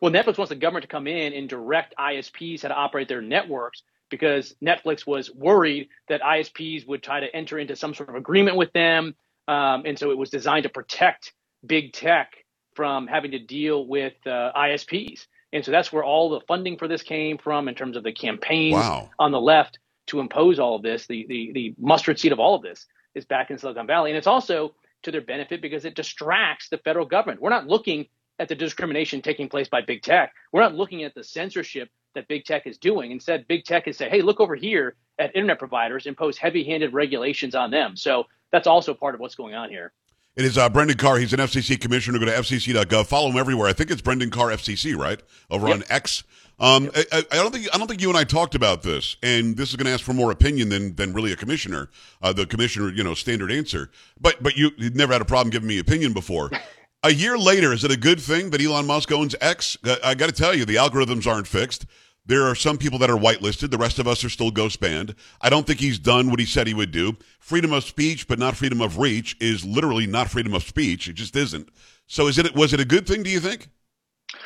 Well, 0.00 0.12
Netflix 0.12 0.38
wants 0.38 0.50
the 0.50 0.56
government 0.56 0.82
to 0.82 0.88
come 0.88 1.06
in 1.06 1.32
and 1.32 1.48
direct 1.48 1.94
ISPs 1.98 2.62
how 2.62 2.68
to 2.68 2.74
operate 2.74 3.08
their 3.08 3.22
networks 3.22 3.82
because 4.10 4.54
Netflix 4.62 5.06
was 5.06 5.32
worried 5.34 5.88
that 6.08 6.20
ISPs 6.22 6.86
would 6.86 7.02
try 7.02 7.20
to 7.20 7.34
enter 7.34 7.58
into 7.58 7.74
some 7.76 7.94
sort 7.94 8.08
of 8.08 8.14
agreement 8.14 8.56
with 8.56 8.72
them. 8.72 9.14
Um, 9.48 9.82
and 9.86 9.98
so 9.98 10.10
it 10.10 10.18
was 10.18 10.30
designed 10.30 10.64
to 10.64 10.68
protect 10.68 11.32
big 11.66 11.92
tech 11.92 12.32
from 12.74 13.06
having 13.06 13.32
to 13.32 13.38
deal 13.38 13.86
with 13.86 14.14
uh, 14.26 14.52
ISPs. 14.56 15.26
And 15.52 15.64
so 15.64 15.70
that's 15.70 15.92
where 15.92 16.04
all 16.04 16.30
the 16.30 16.40
funding 16.46 16.76
for 16.76 16.88
this 16.88 17.02
came 17.02 17.38
from 17.38 17.68
in 17.68 17.74
terms 17.74 17.96
of 17.96 18.02
the 18.02 18.12
campaigns 18.12 18.74
wow. 18.74 19.10
on 19.18 19.30
the 19.30 19.40
left 19.40 19.78
to 20.08 20.20
impose 20.20 20.58
all 20.58 20.76
of 20.76 20.82
this. 20.82 21.06
The, 21.06 21.26
the, 21.28 21.52
the 21.52 21.74
mustard 21.78 22.18
seed 22.18 22.32
of 22.32 22.40
all 22.40 22.54
of 22.54 22.62
this 22.62 22.86
is 23.14 23.24
back 23.24 23.50
in 23.50 23.58
Silicon 23.58 23.86
Valley. 23.86 24.10
And 24.10 24.18
it's 24.18 24.26
also 24.26 24.74
to 25.04 25.12
their 25.12 25.20
benefit 25.20 25.62
because 25.62 25.84
it 25.84 25.94
distracts 25.94 26.68
the 26.68 26.78
federal 26.78 27.06
government. 27.06 27.40
We're 27.40 27.50
not 27.50 27.68
looking 27.68 28.06
at 28.38 28.48
the 28.48 28.54
discrimination 28.54 29.22
taking 29.22 29.48
place 29.48 29.68
by 29.68 29.80
big 29.80 30.02
tech. 30.02 30.32
We're 30.52 30.62
not 30.62 30.74
looking 30.74 31.04
at 31.04 31.14
the 31.14 31.24
censorship 31.24 31.88
that 32.14 32.28
big 32.28 32.44
tech 32.44 32.66
is 32.66 32.78
doing. 32.78 33.10
Instead, 33.10 33.46
big 33.48 33.64
tech 33.64 33.86
is 33.88 33.96
saying, 33.96 34.10
hey, 34.10 34.22
look 34.22 34.40
over 34.40 34.54
here 34.54 34.96
at 35.18 35.34
internet 35.34 35.58
providers, 35.58 36.06
impose 36.06 36.36
heavy 36.36 36.64
handed 36.64 36.92
regulations 36.92 37.54
on 37.54 37.70
them. 37.70 37.96
So 37.96 38.24
that's 38.50 38.66
also 38.66 38.94
part 38.94 39.14
of 39.14 39.20
what's 39.20 39.34
going 39.34 39.54
on 39.54 39.68
here. 39.68 39.92
It 40.36 40.44
is 40.44 40.58
uh, 40.58 40.68
Brendan 40.68 40.96
Carr. 40.96 41.18
He's 41.18 41.32
an 41.32 41.38
FCC 41.38 41.80
commissioner. 41.80 42.18
Go 42.18 42.24
to 42.24 42.32
FCC.gov. 42.32 43.06
Follow 43.06 43.30
him 43.30 43.36
everywhere. 43.36 43.68
I 43.68 43.72
think 43.72 43.90
it's 43.92 44.02
Brendan 44.02 44.30
Carr 44.30 44.48
FCC, 44.48 44.96
right? 44.96 45.20
Over 45.48 45.68
yep. 45.68 45.76
on 45.76 45.84
X. 45.88 46.24
Um, 46.58 46.84
yep. 46.84 47.06
I, 47.12 47.24
I, 47.30 47.36
don't 47.36 47.52
think 47.52 47.68
I 47.72 47.78
don't 47.78 47.86
think 47.86 48.00
you 48.00 48.08
and 48.08 48.18
I 48.18 48.24
talked 48.24 48.56
about 48.56 48.82
this, 48.82 49.16
and 49.22 49.56
this 49.56 49.70
is 49.70 49.76
going 49.76 49.86
to 49.86 49.92
ask 49.92 50.04
for 50.04 50.12
more 50.12 50.32
opinion 50.32 50.70
than 50.70 50.96
than 50.96 51.12
really 51.12 51.32
a 51.32 51.36
commissioner. 51.36 51.88
Uh, 52.20 52.32
the 52.32 52.46
commissioner, 52.46 52.90
you 52.90 53.04
know, 53.04 53.14
standard 53.14 53.52
answer. 53.52 53.90
But 54.20 54.42
but 54.42 54.56
you 54.56 54.72
never 54.78 55.12
had 55.12 55.22
a 55.22 55.24
problem 55.24 55.50
giving 55.50 55.68
me 55.68 55.78
opinion 55.78 56.12
before. 56.12 56.50
A 57.04 57.12
year 57.12 57.36
later, 57.36 57.74
is 57.74 57.84
it 57.84 57.90
a 57.90 57.98
good 57.98 58.18
thing 58.18 58.48
that 58.48 58.62
Elon 58.62 58.86
Musk 58.86 59.12
owns 59.12 59.34
X? 59.38 59.76
I 60.02 60.14
got 60.14 60.30
to 60.30 60.32
tell 60.32 60.54
you, 60.54 60.64
the 60.64 60.76
algorithms 60.76 61.26
aren't 61.26 61.46
fixed. 61.46 61.84
There 62.24 62.44
are 62.44 62.54
some 62.54 62.78
people 62.78 62.98
that 63.00 63.10
are 63.10 63.18
whitelisted. 63.18 63.70
The 63.70 63.76
rest 63.76 63.98
of 63.98 64.08
us 64.08 64.24
are 64.24 64.30
still 64.30 64.50
ghost 64.50 64.80
banned. 64.80 65.14
I 65.42 65.50
don't 65.50 65.66
think 65.66 65.80
he's 65.80 65.98
done 65.98 66.30
what 66.30 66.40
he 66.40 66.46
said 66.46 66.66
he 66.66 66.72
would 66.72 66.92
do. 66.92 67.18
Freedom 67.40 67.74
of 67.74 67.84
speech, 67.84 68.26
but 68.26 68.38
not 68.38 68.56
freedom 68.56 68.80
of 68.80 68.96
reach, 68.96 69.36
is 69.38 69.66
literally 69.66 70.06
not 70.06 70.30
freedom 70.30 70.54
of 70.54 70.62
speech. 70.62 71.06
It 71.06 71.12
just 71.12 71.36
isn't. 71.36 71.68
So, 72.06 72.26
is 72.26 72.38
it 72.38 72.54
was 72.54 72.72
it 72.72 72.80
a 72.80 72.86
good 72.86 73.06
thing? 73.06 73.22
Do 73.22 73.28
you 73.28 73.40
think? 73.40 73.68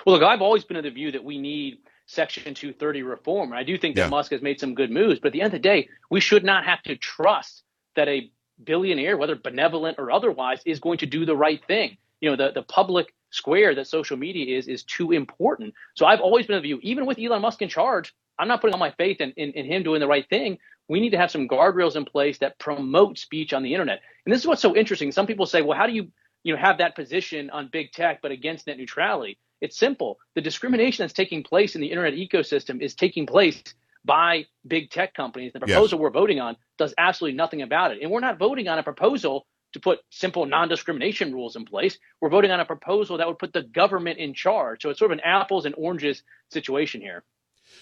Well, 0.05 0.17
look, 0.17 0.25
I've 0.25 0.43
always 0.43 0.65
been 0.65 0.79
of 0.79 0.83
the 0.83 0.91
view 0.91 1.13
that 1.13 1.23
we 1.23 1.39
need 1.39 1.79
Section 2.07 2.55
230 2.55 3.05
reform. 3.05 3.53
I 3.53 3.63
do 3.63 3.79
think 3.79 3.95
that 3.95 4.03
yeah. 4.03 4.09
Musk 4.09 4.33
has 4.33 4.43
made 4.43 4.59
some 4.59 4.75
good 4.75 4.91
moves, 4.91 5.21
but 5.21 5.29
at 5.29 5.33
the 5.33 5.43
end 5.43 5.55
of 5.55 5.63
the 5.63 5.69
day, 5.69 5.89
we 6.11 6.19
should 6.19 6.43
not 6.43 6.65
have 6.65 6.83
to 6.83 6.97
trust 6.97 7.63
that 7.95 8.09
a 8.09 8.33
billionaire, 8.65 9.17
whether 9.17 9.37
benevolent 9.37 10.01
or 10.01 10.11
otherwise, 10.11 10.61
is 10.67 10.81
going 10.81 10.99
to 10.99 11.07
do 11.07 11.25
the 11.25 11.37
right 11.37 11.65
thing 11.69 11.97
you 12.21 12.31
know 12.31 12.37
the 12.37 12.53
the 12.53 12.63
public 12.63 13.13
square 13.31 13.75
that 13.75 13.87
social 13.87 14.17
media 14.17 14.57
is 14.57 14.69
is 14.69 14.85
too 14.85 15.13
important. 15.13 15.75
So 15.95 16.07
I've 16.07 16.21
always 16.21 16.47
been 16.47 16.57
of 16.57 16.63
the 16.63 16.69
view, 16.69 16.81
even 16.83 17.07
with 17.07 17.19
Elon 17.19 17.43
Musk 17.43 17.63
in 17.63 17.69
charge, 17.69 18.15
I'm 18.39 18.49
not 18.49 18.61
putting 18.61 18.75
all 18.75 18.81
my 18.81 18.93
faith 18.93 19.21
in, 19.21 19.33
in, 19.33 19.53
in 19.53 19.67
him 19.67 19.83
doing 19.83 20.01
the 20.01 20.07
right 20.07 20.29
thing. 20.29 20.59
We 20.89 21.01
need 21.01 21.11
to 21.11 21.19
have 21.19 21.31
some 21.31 21.49
guardrails 21.49 21.97
in 21.97 22.05
place 22.05 22.39
that 22.39 22.59
promote 22.59 23.19
speech 23.19 23.53
on 23.53 23.63
the 23.63 23.75
internet. 23.75 24.01
And 24.25 24.33
this 24.33 24.41
is 24.41 24.47
what's 24.47 24.63
so 24.63 24.75
interesting. 24.75 25.13
Some 25.13 25.27
people 25.27 25.47
say, 25.47 25.61
well, 25.61 25.77
how 25.77 25.87
do 25.87 25.93
you 25.93 26.09
you 26.45 26.55
know 26.55 26.61
have 26.61 26.79
that 26.79 26.95
position 26.95 27.51
on 27.51 27.69
big 27.71 27.93
tech 27.93 28.21
but 28.23 28.31
against 28.31 28.67
net 28.67 28.79
neutrality? 28.79 29.39
It's 29.61 29.77
simple. 29.77 30.19
The 30.35 30.41
discrimination 30.41 31.03
that's 31.03 31.13
taking 31.13 31.43
place 31.43 31.75
in 31.75 31.81
the 31.81 31.89
internet 31.89 32.15
ecosystem 32.15 32.81
is 32.81 32.95
taking 32.95 33.27
place 33.27 33.63
by 34.05 34.47
big 34.67 34.91
tech 34.91 35.15
companies. 35.15 35.53
The 35.53 35.59
proposal 35.59 35.99
yes. 35.99 36.03
we're 36.03 36.11
voting 36.11 36.41
on 36.41 36.57
does 36.79 36.95
absolutely 36.97 37.37
nothing 37.37 37.63
about 37.63 37.91
it. 37.91 37.99
And 38.01 38.11
we're 38.11 38.21
not 38.21 38.39
voting 38.39 38.69
on 38.69 38.79
a 38.79 38.83
proposal 38.85 39.47
to 39.73 39.81
put 39.81 40.01
simple 40.11 40.47
non-discrimination 40.47 41.33
rules 41.33 41.57
in 41.57 41.65
place. 41.65 41.99
We're 42.21 42.31
voting 42.31 42.51
on 42.51 42.61
a 42.61 42.65
proposal 42.65 43.19
that 43.19 43.27
would 43.27 43.39
put 43.39 43.53
the 43.53 43.63
government 43.63 44.19
in 44.19 44.35
charge. 44.35 44.83
So 44.83 44.91
it's 44.91 44.99
sort 44.99 45.11
of 45.11 45.19
an 45.19 45.25
apples 45.25 45.67
and 45.67 45.75
oranges 45.77 46.23
situation 46.51 47.01
here. 47.01 47.25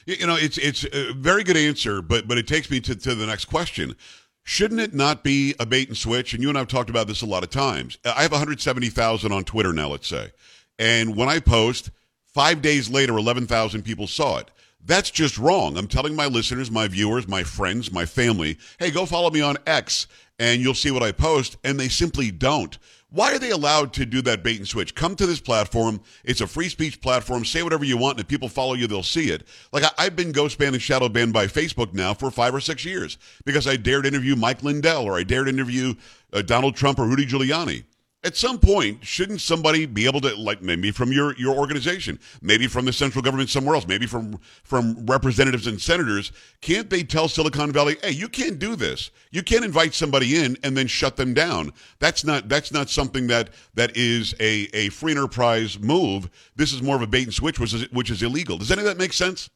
You 0.05 0.27
know, 0.27 0.37
it's 0.37 0.59
it's 0.59 0.85
a 0.93 1.13
very 1.13 1.45
good 1.45 1.57
answer, 1.57 2.03
but 2.03 2.27
but 2.27 2.39
it 2.39 2.47
takes 2.47 2.71
me 2.71 2.81
to, 2.81 2.95
to 2.95 3.15
the 3.15 3.27
next 3.27 3.47
question. 3.47 3.97
Shouldn't 4.43 4.81
it 4.81 4.95
not 4.95 5.25
be 5.25 5.55
a 5.59 5.67
bait 5.67 5.89
and 5.89 5.97
switch? 5.97 6.33
And 6.33 6.43
you 6.43 6.49
and 6.49 6.59
I 6.59 6.61
have 6.61 6.69
talked 6.69 6.91
about 6.91 7.09
this 7.09 7.23
a 7.23 7.27
lot 7.27 7.43
of 7.43 7.51
times. 7.51 7.99
I 8.05 8.23
have 8.23 8.31
170,000 8.31 9.33
on 9.33 9.43
Twitter 9.43 9.73
now, 9.73 9.89
let's 9.89 10.07
say. 10.07 10.31
And 10.79 11.17
when 11.17 11.29
I 11.29 11.41
post, 11.41 11.91
Five 12.37 12.61
days 12.61 12.91
later, 12.91 13.17
11,000 13.17 13.81
people 13.81 14.07
saw 14.07 14.37
it. 14.37 14.51
That's 14.85 15.11
just 15.11 15.39
wrong. 15.39 15.79
I'm 15.79 15.89
telling 15.89 16.15
my 16.15 16.27
listeners, 16.27 16.71
my 16.71 16.87
viewers, 16.87 17.27
my 17.27 17.43
friends, 17.43 17.91
my 17.91 18.05
family, 18.05 18.59
hey, 18.79 18.91
go 18.91 19.07
follow 19.07 19.31
me 19.31 19.41
on 19.41 19.57
X 19.67 20.07
and 20.39 20.61
you'll 20.61 20.75
see 20.75 20.91
what 20.91 21.03
I 21.03 21.13
post. 21.13 21.57
And 21.65 21.79
they 21.79 21.89
simply 21.89 22.31
don't. 22.31 22.79
Why 23.11 23.35
are 23.35 23.39
they 23.39 23.51
allowed 23.51 23.93
to 23.95 24.05
do 24.05 24.21
that 24.23 24.43
bait 24.43 24.59
and 24.59 24.67
switch? 24.67 24.95
Come 24.95 25.15
to 25.17 25.27
this 25.27 25.41
platform. 25.41 26.01
It's 26.25 26.41
a 26.41 26.47
free 26.47 26.69
speech 26.69 27.01
platform. 27.01 27.45
Say 27.45 27.63
whatever 27.63 27.85
you 27.85 27.97
want, 27.97 28.19
and 28.19 28.25
if 28.25 28.29
people 28.29 28.49
follow 28.49 28.75
you, 28.75 28.87
they'll 28.87 29.03
see 29.03 29.31
it. 29.31 29.47
Like 29.73 29.85
I, 29.97 30.05
have 30.05 30.17
been 30.17 30.33
ghost 30.33 30.59
banned 30.59 30.75
and 30.75 30.83
shadow 30.83 31.09
banned 31.09 31.33
by 31.33 31.47
Facebook 31.47 31.95
now 31.95 32.15
for 32.15 32.31
five 32.31 32.55
or 32.55 32.61
six 32.61 32.85
years 32.85 33.17
because 33.45 33.67
I 33.67 33.77
dared 33.77 34.07
interview 34.07 34.35
Mike 34.35 34.63
Lindell 34.63 35.05
or 35.05 35.17
I 35.17 35.23
dared 35.23 35.49
interview 35.49 35.95
uh, 36.33 36.43
Donald 36.43 36.75
Trump 36.75 36.99
or 36.99 37.07
Rudy 37.07 37.27
Giuliani 37.27 37.85
at 38.27 38.37
some 38.37 38.59
point, 38.59 39.05
shouldn't 39.05 39.41
somebody 39.41 39.87
be 39.87 40.05
able 40.05 40.21
to, 40.21 40.35
like 40.35 40.61
maybe 40.61 40.91
from 40.91 41.13
your, 41.13 41.37
your 41.39 41.57
organization, 41.57 42.19
maybe 42.43 42.67
from 42.67 42.85
the 42.85 42.93
central 42.93 43.23
government 43.23 43.49
somewhere 43.49 43.77
else, 43.77 43.87
maybe 43.87 44.07
from, 44.07 44.41
from 44.65 45.07
representatives 45.07 45.69
and 45.69 45.81
senators, 45.81 46.33
can't 46.61 46.91
they 46.91 47.05
tell 47.05 47.29
Silicon 47.29 47.71
Valley, 47.71 47.97
hey, 48.03 48.11
you 48.11 48.29
can't 48.29 48.59
do 48.59 48.75
this. 48.75 49.13
You 49.31 49.45
can't 49.45 49.65
invite 49.65 49.95
somebody 49.95 50.43
in 50.43 50.57
and 50.65 50.77
then 50.77 50.89
shut 50.89 51.17
them 51.17 51.35
down. 51.35 51.73
That's 52.01 52.25
not, 52.25 52.49
that's 52.49 52.73
not 52.73 52.91
something 52.91 53.29
that, 53.29 53.51
that 53.75 53.97
is 53.97 54.35
a, 54.41 54.69
a 54.75 54.89
free 54.89 55.13
enterprise 55.13 55.79
move. 55.79 56.29
This 56.57 56.73
is 56.73 56.83
more 56.83 56.97
of 56.97 57.03
a 57.03 57.07
bait 57.07 57.25
and 57.25 57.35
switch, 57.35 57.61
which 57.61 57.73
is, 57.73 57.91
which 57.93 58.11
is 58.11 58.25
illegal. 58.25 58.59
Does 58.59 58.73
any 58.73 58.81
of 58.81 58.87
that 58.87 58.99
make 58.99 59.13
sense? 59.13 59.51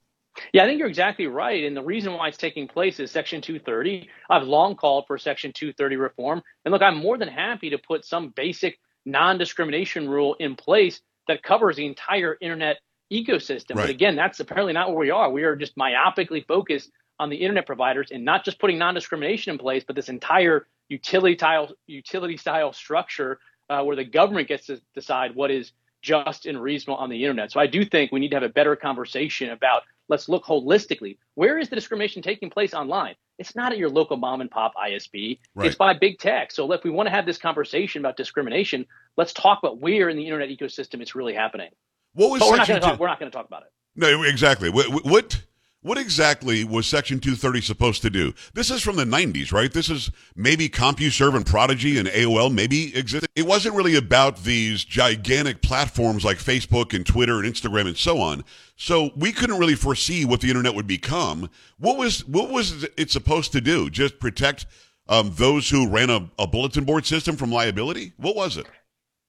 Yeah, 0.53 0.65
I 0.65 0.67
think 0.67 0.79
you're 0.79 0.89
exactly 0.89 1.27
right. 1.27 1.65
And 1.65 1.77
the 1.77 1.83
reason 1.83 2.13
why 2.13 2.29
it's 2.29 2.37
taking 2.37 2.69
place 2.69 3.01
is 3.01 3.11
Section 3.11 3.41
230. 3.41 4.09
I've 4.29 4.45
long 4.45 4.77
called 4.77 5.07
for 5.07 5.19
Section 5.19 5.53
230 5.53 5.97
reform. 5.97 6.43
And 6.65 6.73
look, 6.73 6.83
I'm 6.83 6.99
more 6.99 7.19
than 7.19 7.29
happy 7.29 7.71
to 7.71 7.79
put 7.79 8.05
some 8.05 8.31
basic 8.31 8.79
non 9.05 9.39
discrimination 9.39 10.09
rule 10.09 10.35
in 10.41 10.57
place 10.57 11.01
that 11.29 11.43
covers 11.43 11.77
the 11.77 11.87
entire 11.87 12.37
internet 12.41 12.79
ecosystem. 13.13 13.77
Right. 13.77 13.83
But 13.83 13.91
again, 13.91 14.17
that's 14.17 14.41
apparently 14.41 14.73
not 14.73 14.89
where 14.89 14.99
we 14.99 15.11
are. 15.11 15.31
We 15.31 15.45
are 15.45 15.57
just 15.57 15.77
myopically 15.77 16.47
focused 16.47 16.91
on 17.19 17.29
the 17.31 17.37
internet 17.37 17.67
providers 17.67 18.09
and 18.11 18.25
not 18.25 18.45
just 18.45 18.59
putting 18.59 18.79
non 18.79 18.95
discrimination 18.95 19.53
in 19.53 19.59
place, 19.59 19.85
but 19.87 19.97
this 19.97 20.09
entire 20.09 20.67
utility 20.89 21.37
style, 21.37 21.71
utility 21.87 22.37
style 22.37 22.73
structure 22.73 23.39
uh, 23.69 23.83
where 23.83 23.97
the 23.97 24.05
government 24.05 24.49
gets 24.49 24.67
to 24.67 24.81
decide 24.95 25.35
what 25.35 25.51
is 25.51 25.73
just 26.03 26.47
and 26.47 26.61
reasonable 26.61 26.97
on 26.97 27.11
the 27.11 27.23
internet. 27.23 27.53
So 27.53 27.61
I 27.61 27.67
do 27.67 27.85
think 27.85 28.11
we 28.11 28.21
need 28.21 28.31
to 28.31 28.37
have 28.37 28.43
a 28.43 28.49
better 28.49 28.75
conversation 28.75 29.51
about 29.51 29.83
let's 30.11 30.29
look 30.29 30.45
holistically. 30.45 31.17
Where 31.37 31.59
is 31.59 31.71
the 31.71 31.77
discrimination 31.77 32.21
taking 32.21 32.51
place 32.51 32.75
online? 32.75 33.15
It's 33.39 33.57
not 33.57 33.73
at 33.73 33.79
your 33.79 33.89
local 33.89 34.19
mom 34.19 34.43
and 34.43 34.51
pop 34.51 34.73
ISP. 34.75 35.39
Right. 35.55 35.69
It's 35.69 35.77
by 35.77 35.95
big 35.95 36.19
tech. 36.19 36.53
So 36.53 36.71
if 36.73 36.85
we 36.85 36.91
want 36.91 37.07
to 37.07 37.11
have 37.11 37.25
this 37.25 37.39
conversation 37.39 38.03
about 38.03 38.17
discrimination, 38.17 38.85
let's 39.17 39.33
talk 39.33 39.61
about 39.63 39.81
where 39.81 40.11
in 40.11 40.17
the 40.17 40.25
internet 40.25 40.51
ecosystem 40.51 41.01
it's 41.01 41.15
really 41.15 41.33
happening. 41.33 41.71
What 42.13 42.31
was 42.31 42.41
but 42.41 42.51
we're 42.51 42.57
not 42.57 42.69
going 42.69 42.81
to 42.81 42.87
talk. 42.87 42.99
We're 42.99 43.07
not 43.07 43.21
going 43.21 43.31
to 43.31 43.37
talk 43.37 43.47
about 43.47 43.63
it. 43.63 43.69
No, 43.97 44.23
exactly. 44.25 44.69
What, 44.69 45.05
what 45.05 45.43
what 45.83 45.97
exactly 45.97 46.63
was 46.63 46.87
Section 46.87 47.21
230 47.21 47.61
supposed 47.63 48.03
to 48.03 48.11
do? 48.11 48.35
This 48.53 48.71
is 48.71 48.83
from 48.83 48.97
the 48.97 49.05
90s, 49.05 49.53
right? 49.53 49.73
This 49.73 49.89
is 49.89 50.11
maybe 50.37 50.69
CompuServe 50.69 51.35
and 51.35 51.47
Prodigy 51.47 51.99
and 51.99 52.09
AOL 52.09 52.53
maybe 52.53 52.95
existed. 52.97 53.31
It 53.35 53.47
wasn't 53.47 53.75
really 53.75 53.97
about 53.97 54.45
these 54.45 54.85
gigantic 54.85 55.63
platforms 55.63 56.25
like 56.25 56.37
Facebook 56.37 56.95
and 56.95 57.07
Twitter 57.07 57.41
and 57.41 57.51
Instagram 57.51 57.87
and 57.87 57.97
so 57.97 58.21
on. 58.21 58.45
So 58.77 59.11
we 59.17 59.33
couldn't 59.33 59.59
really 59.59 59.75
foresee 59.75 60.25
what 60.25 60.41
the 60.41 60.49
internet 60.49 60.75
would 60.75 60.87
become. 60.87 61.49
What 61.79 61.97
was 61.97 62.27
what 62.27 62.51
was 62.51 62.85
it 62.97 63.11
supposed 63.11 63.53
to 63.53 63.61
do? 63.61 63.89
Just 63.89 64.19
protect 64.19 64.67
um, 65.09 65.33
those 65.35 65.69
who 65.69 65.89
ran 65.89 66.11
a, 66.11 66.31
a 66.39 66.47
bulletin 66.47 66.85
board 66.85 67.05
system 67.05 67.37
from 67.37 67.51
liability? 67.51 68.13
What 68.17 68.37
was 68.37 68.57
it? 68.57 68.67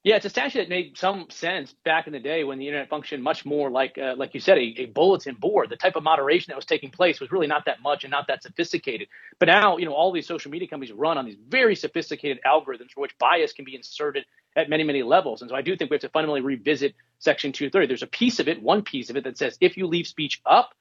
Yeah, 0.03 0.15
it's 0.15 0.25
a 0.25 0.29
statute 0.29 0.57
that 0.57 0.69
made 0.69 0.97
some 0.97 1.27
sense 1.29 1.75
back 1.85 2.07
in 2.07 2.13
the 2.13 2.19
day 2.19 2.43
when 2.43 2.57
the 2.57 2.65
internet 2.67 2.89
functioned 2.89 3.21
much 3.21 3.45
more 3.45 3.69
like, 3.69 3.99
uh, 3.99 4.15
like 4.17 4.33
you 4.33 4.39
said, 4.39 4.57
a, 4.57 4.73
a, 4.77 4.85
bulletin 4.87 5.35
board. 5.35 5.69
The 5.69 5.75
type 5.75 5.95
of 5.95 6.01
moderation 6.01 6.49
that 6.49 6.55
was 6.55 6.65
taking 6.65 6.89
place 6.89 7.19
was 7.19 7.31
really 7.31 7.45
not 7.45 7.65
that 7.65 7.83
much 7.83 8.03
and 8.03 8.09
not 8.09 8.25
that 8.27 8.41
sophisticated. 8.41 9.09
But 9.37 9.45
now, 9.45 9.77
you 9.77 9.85
know, 9.85 9.93
all 9.93 10.11
these 10.11 10.25
social 10.25 10.49
media 10.49 10.67
companies 10.67 10.91
run 10.91 11.19
on 11.19 11.25
these 11.25 11.37
very 11.47 11.75
sophisticated 11.75 12.39
algorithms 12.47 12.91
for 12.95 13.01
which 13.01 13.15
bias 13.19 13.53
can 13.53 13.63
be 13.63 13.75
inserted 13.75 14.25
at 14.55 14.69
many, 14.69 14.83
many 14.83 15.03
levels. 15.03 15.41
And 15.41 15.49
so 15.49 15.55
I 15.55 15.61
do 15.61 15.77
think 15.77 15.91
we 15.91 15.95
have 15.95 16.01
to 16.01 16.09
fundamentally 16.09 16.41
revisit 16.41 16.95
Section 17.19 17.51
230. 17.51 17.85
There's 17.85 18.01
a 18.01 18.07
piece 18.07 18.39
of 18.39 18.47
it, 18.47 18.59
one 18.59 18.81
piece 18.81 19.11
of 19.11 19.17
it 19.17 19.23
that 19.25 19.37
says 19.37 19.55
if 19.61 19.77
you 19.77 19.85
leave 19.85 20.07
speech 20.07 20.41
up, 20.47 20.73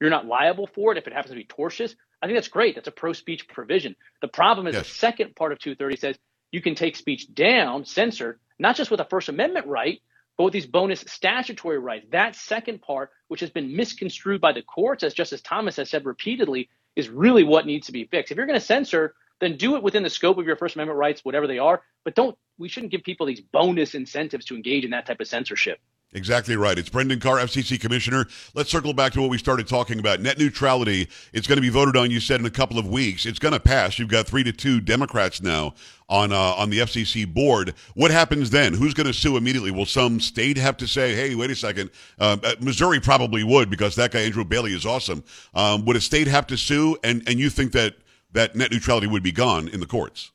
you're 0.00 0.10
not 0.10 0.26
liable 0.26 0.66
for 0.66 0.90
it 0.90 0.98
if 0.98 1.06
it 1.06 1.12
happens 1.12 1.30
to 1.30 1.36
be 1.36 1.44
tortious. 1.44 1.94
I 2.20 2.26
think 2.26 2.36
that's 2.36 2.48
great. 2.48 2.74
That's 2.74 2.88
a 2.88 2.92
pro-speech 2.92 3.46
provision. 3.46 3.94
The 4.20 4.28
problem 4.28 4.66
is 4.66 4.74
yes. 4.74 4.88
the 4.88 4.94
second 4.94 5.36
part 5.36 5.52
of 5.52 5.60
230 5.60 5.96
says 5.96 6.18
you 6.50 6.60
can 6.60 6.74
take 6.74 6.96
speech 6.96 7.32
down, 7.32 7.84
censored, 7.84 8.40
not 8.58 8.76
just 8.76 8.90
with 8.90 9.00
a 9.00 9.04
First 9.04 9.28
Amendment 9.28 9.66
right, 9.66 10.00
but 10.36 10.44
with 10.44 10.52
these 10.52 10.66
bonus 10.66 11.00
statutory 11.06 11.78
rights. 11.78 12.06
That 12.10 12.34
second 12.34 12.82
part, 12.82 13.10
which 13.28 13.40
has 13.40 13.50
been 13.50 13.76
misconstrued 13.76 14.40
by 14.40 14.52
the 14.52 14.62
courts, 14.62 15.04
as 15.04 15.14
Justice 15.14 15.42
Thomas 15.42 15.76
has 15.76 15.90
said 15.90 16.04
repeatedly, 16.04 16.68
is 16.96 17.08
really 17.08 17.44
what 17.44 17.66
needs 17.66 17.86
to 17.86 17.92
be 17.92 18.04
fixed. 18.04 18.32
If 18.32 18.36
you're 18.36 18.46
going 18.46 18.58
to 18.58 18.64
censor, 18.64 19.14
then 19.40 19.56
do 19.56 19.76
it 19.76 19.82
within 19.82 20.02
the 20.02 20.10
scope 20.10 20.38
of 20.38 20.46
your 20.46 20.56
First 20.56 20.76
Amendment 20.76 20.98
rights, 20.98 21.24
whatever 21.24 21.46
they 21.46 21.58
are. 21.58 21.82
But 22.04 22.14
don't, 22.14 22.36
we 22.58 22.68
shouldn't 22.68 22.92
give 22.92 23.02
people 23.02 23.26
these 23.26 23.40
bonus 23.40 23.94
incentives 23.94 24.46
to 24.46 24.54
engage 24.54 24.84
in 24.84 24.90
that 24.90 25.06
type 25.06 25.20
of 25.20 25.28
censorship. 25.28 25.78
Exactly 26.14 26.56
right. 26.56 26.78
It's 26.78 26.88
Brendan 26.88 27.18
Carr, 27.18 27.38
FCC 27.38 27.80
Commissioner. 27.80 28.26
Let's 28.54 28.70
circle 28.70 28.94
back 28.94 29.12
to 29.14 29.20
what 29.20 29.30
we 29.30 29.38
started 29.38 29.66
talking 29.66 29.98
about. 29.98 30.20
Net 30.20 30.38
neutrality. 30.38 31.08
It's 31.32 31.48
going 31.48 31.56
to 31.56 31.62
be 31.62 31.70
voted 31.70 31.96
on, 31.96 32.12
you 32.12 32.20
said, 32.20 32.38
in 32.38 32.46
a 32.46 32.50
couple 32.50 32.78
of 32.78 32.86
weeks. 32.86 33.26
It's 33.26 33.40
going 33.40 33.52
to 33.52 33.58
pass. 33.58 33.98
You've 33.98 34.08
got 34.08 34.28
three 34.28 34.44
to 34.44 34.52
two 34.52 34.80
Democrats 34.80 35.42
now 35.42 35.74
on 36.08 36.32
uh, 36.32 36.36
on 36.36 36.70
the 36.70 36.78
FCC 36.78 37.26
board. 37.26 37.74
What 37.94 38.12
happens 38.12 38.50
then? 38.50 38.74
Who's 38.74 38.94
going 38.94 39.08
to 39.08 39.12
sue 39.12 39.36
immediately? 39.36 39.72
Will 39.72 39.86
some 39.86 40.20
state 40.20 40.56
have 40.56 40.76
to 40.76 40.86
say, 40.86 41.16
hey, 41.16 41.34
wait 41.34 41.50
a 41.50 41.56
second? 41.56 41.90
Uh, 42.16 42.36
uh, 42.44 42.54
Missouri 42.60 43.00
probably 43.00 43.42
would 43.42 43.68
because 43.68 43.96
that 43.96 44.12
guy, 44.12 44.20
Andrew 44.20 44.44
Bailey, 44.44 44.72
is 44.72 44.86
awesome. 44.86 45.24
Um, 45.52 45.84
would 45.84 45.96
a 45.96 46.00
state 46.00 46.28
have 46.28 46.46
to 46.46 46.56
sue? 46.56 46.96
And, 47.02 47.28
and 47.28 47.40
you 47.40 47.50
think 47.50 47.72
that, 47.72 47.96
that 48.32 48.54
net 48.54 48.70
neutrality 48.70 49.08
would 49.08 49.24
be 49.24 49.32
gone 49.32 49.66
in 49.66 49.80
the 49.80 49.86
courts? 49.86 50.30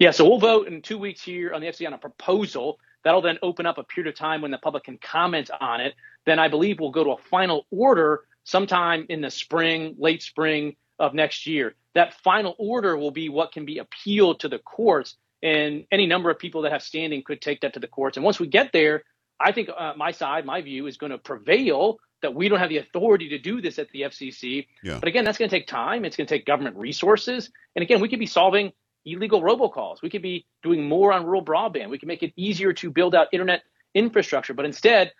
Yeah, 0.00 0.10
so 0.10 0.28
we'll 0.28 0.38
vote 0.38 0.66
in 0.66 0.82
two 0.82 0.98
weeks 0.98 1.22
here 1.22 1.52
on 1.52 1.60
the 1.60 1.68
FCC 1.68 1.86
on 1.86 1.92
a 1.92 1.98
proposal 1.98 2.80
That'll 3.06 3.22
then 3.22 3.38
open 3.40 3.66
up 3.66 3.78
a 3.78 3.84
period 3.84 4.12
of 4.12 4.18
time 4.18 4.42
when 4.42 4.50
the 4.50 4.58
public 4.58 4.82
can 4.82 4.98
comment 4.98 5.48
on 5.60 5.80
it. 5.80 5.94
Then 6.24 6.40
I 6.40 6.48
believe 6.48 6.80
we'll 6.80 6.90
go 6.90 7.04
to 7.04 7.10
a 7.10 7.16
final 7.30 7.64
order 7.70 8.24
sometime 8.42 9.06
in 9.08 9.20
the 9.20 9.30
spring, 9.30 9.94
late 9.96 10.24
spring 10.24 10.74
of 10.98 11.14
next 11.14 11.46
year. 11.46 11.76
That 11.94 12.14
final 12.14 12.56
order 12.58 12.96
will 12.96 13.12
be 13.12 13.28
what 13.28 13.52
can 13.52 13.64
be 13.64 13.78
appealed 13.78 14.40
to 14.40 14.48
the 14.48 14.58
courts, 14.58 15.14
and 15.40 15.84
any 15.92 16.08
number 16.08 16.30
of 16.30 16.40
people 16.40 16.62
that 16.62 16.72
have 16.72 16.82
standing 16.82 17.22
could 17.22 17.40
take 17.40 17.60
that 17.60 17.74
to 17.74 17.78
the 17.78 17.86
courts. 17.86 18.16
And 18.16 18.24
once 18.24 18.40
we 18.40 18.48
get 18.48 18.72
there, 18.72 19.04
I 19.38 19.52
think 19.52 19.68
uh, 19.68 19.92
my 19.96 20.10
side, 20.10 20.44
my 20.44 20.60
view, 20.60 20.88
is 20.88 20.96
going 20.96 21.12
to 21.12 21.18
prevail 21.18 21.98
that 22.22 22.34
we 22.34 22.48
don't 22.48 22.58
have 22.58 22.70
the 22.70 22.78
authority 22.78 23.28
to 23.28 23.38
do 23.38 23.60
this 23.60 23.78
at 23.78 23.88
the 23.90 24.00
FCC. 24.00 24.66
Yeah. 24.82 24.98
But 24.98 25.06
again, 25.06 25.24
that's 25.24 25.38
going 25.38 25.48
to 25.48 25.56
take 25.56 25.68
time. 25.68 26.04
It's 26.04 26.16
going 26.16 26.26
to 26.26 26.34
take 26.34 26.44
government 26.44 26.74
resources. 26.74 27.52
And 27.76 27.84
again, 27.84 28.00
we 28.00 28.08
could 28.08 28.18
be 28.18 28.26
solving 28.26 28.72
illegal 29.06 29.40
robocalls. 29.40 30.02
We 30.02 30.10
could 30.10 30.22
be 30.22 30.46
doing 30.62 30.88
more 30.88 31.12
on 31.12 31.24
rural 31.24 31.44
broadband. 31.44 31.88
We 31.88 31.98
can 31.98 32.08
make 32.08 32.22
it 32.22 32.32
easier 32.36 32.72
to 32.74 32.90
build 32.90 33.14
out 33.14 33.28
internet 33.32 33.62
infrastructure. 33.94 34.52
But 34.52 34.66
instead, 34.66 35.12